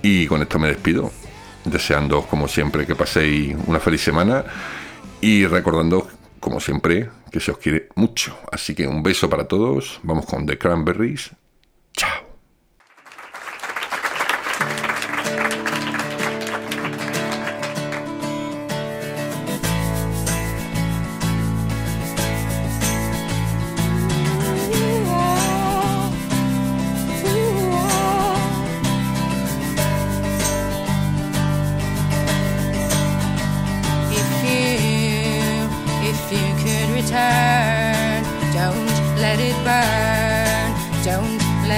Y 0.00 0.26
con 0.26 0.40
esto 0.40 0.58
me 0.58 0.68
despido, 0.68 1.12
deseando, 1.64 2.22
como 2.22 2.48
siempre, 2.48 2.86
que 2.86 2.94
paséis 2.94 3.54
una 3.66 3.80
feliz 3.80 4.00
semana 4.00 4.44
y 5.20 5.44
recordando, 5.46 6.08
como 6.40 6.58
siempre, 6.58 7.10
que 7.30 7.40
se 7.40 7.50
os 7.50 7.58
quiere 7.58 7.88
mucho. 7.96 8.34
Así 8.50 8.74
que 8.74 8.86
un 8.86 9.02
beso 9.02 9.28
para 9.28 9.46
todos, 9.46 10.00
vamos 10.02 10.24
con 10.24 10.46
The 10.46 10.56
Cranberries. 10.56 11.30
Chao. 11.92 12.27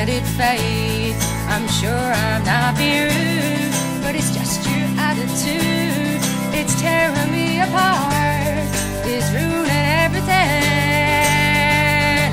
I'm 0.02 1.68
sure 1.68 1.92
I'm 1.92 2.42
not 2.42 2.74
being 2.78 3.04
rude, 3.04 4.00
but 4.00 4.14
it's 4.14 4.32
just 4.34 4.64
your 4.66 4.88
attitude. 4.96 6.22
It's 6.56 6.80
tearing 6.80 7.30
me 7.30 7.60
apart. 7.60 8.64
It's 9.04 9.30
ruining 9.30 9.86
everything. 10.00 10.64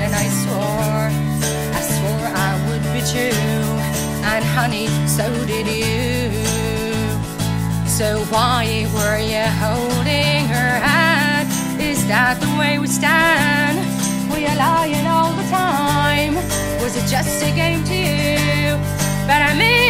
And 0.00 0.14
I 0.14 0.28
swore, 0.40 1.10
I 1.76 1.80
swore 1.92 2.28
I 2.32 2.56
would 2.70 2.84
be 2.94 3.02
true. 3.12 3.68
And 4.24 4.42
honey, 4.56 4.88
so 5.06 5.28
did 5.44 5.66
you. 5.66 6.32
So 7.86 8.24
why 8.32 8.88
were 8.94 9.18
you 9.18 9.44
holding 9.60 10.48
her 10.48 10.72
hand? 10.88 11.48
Is 11.78 12.06
that 12.08 12.40
the 12.40 12.48
way 12.58 12.78
we 12.78 12.86
stand? 12.86 13.76
We 14.32 14.46
are 14.46 14.56
lying 14.56 15.06
all 15.06 15.37
just 17.08 17.42
a 17.42 17.50
game 17.52 17.82
to 17.84 17.94
you? 17.94 18.76
but 19.26 19.40
I'm 19.40 19.58
in 19.60 19.87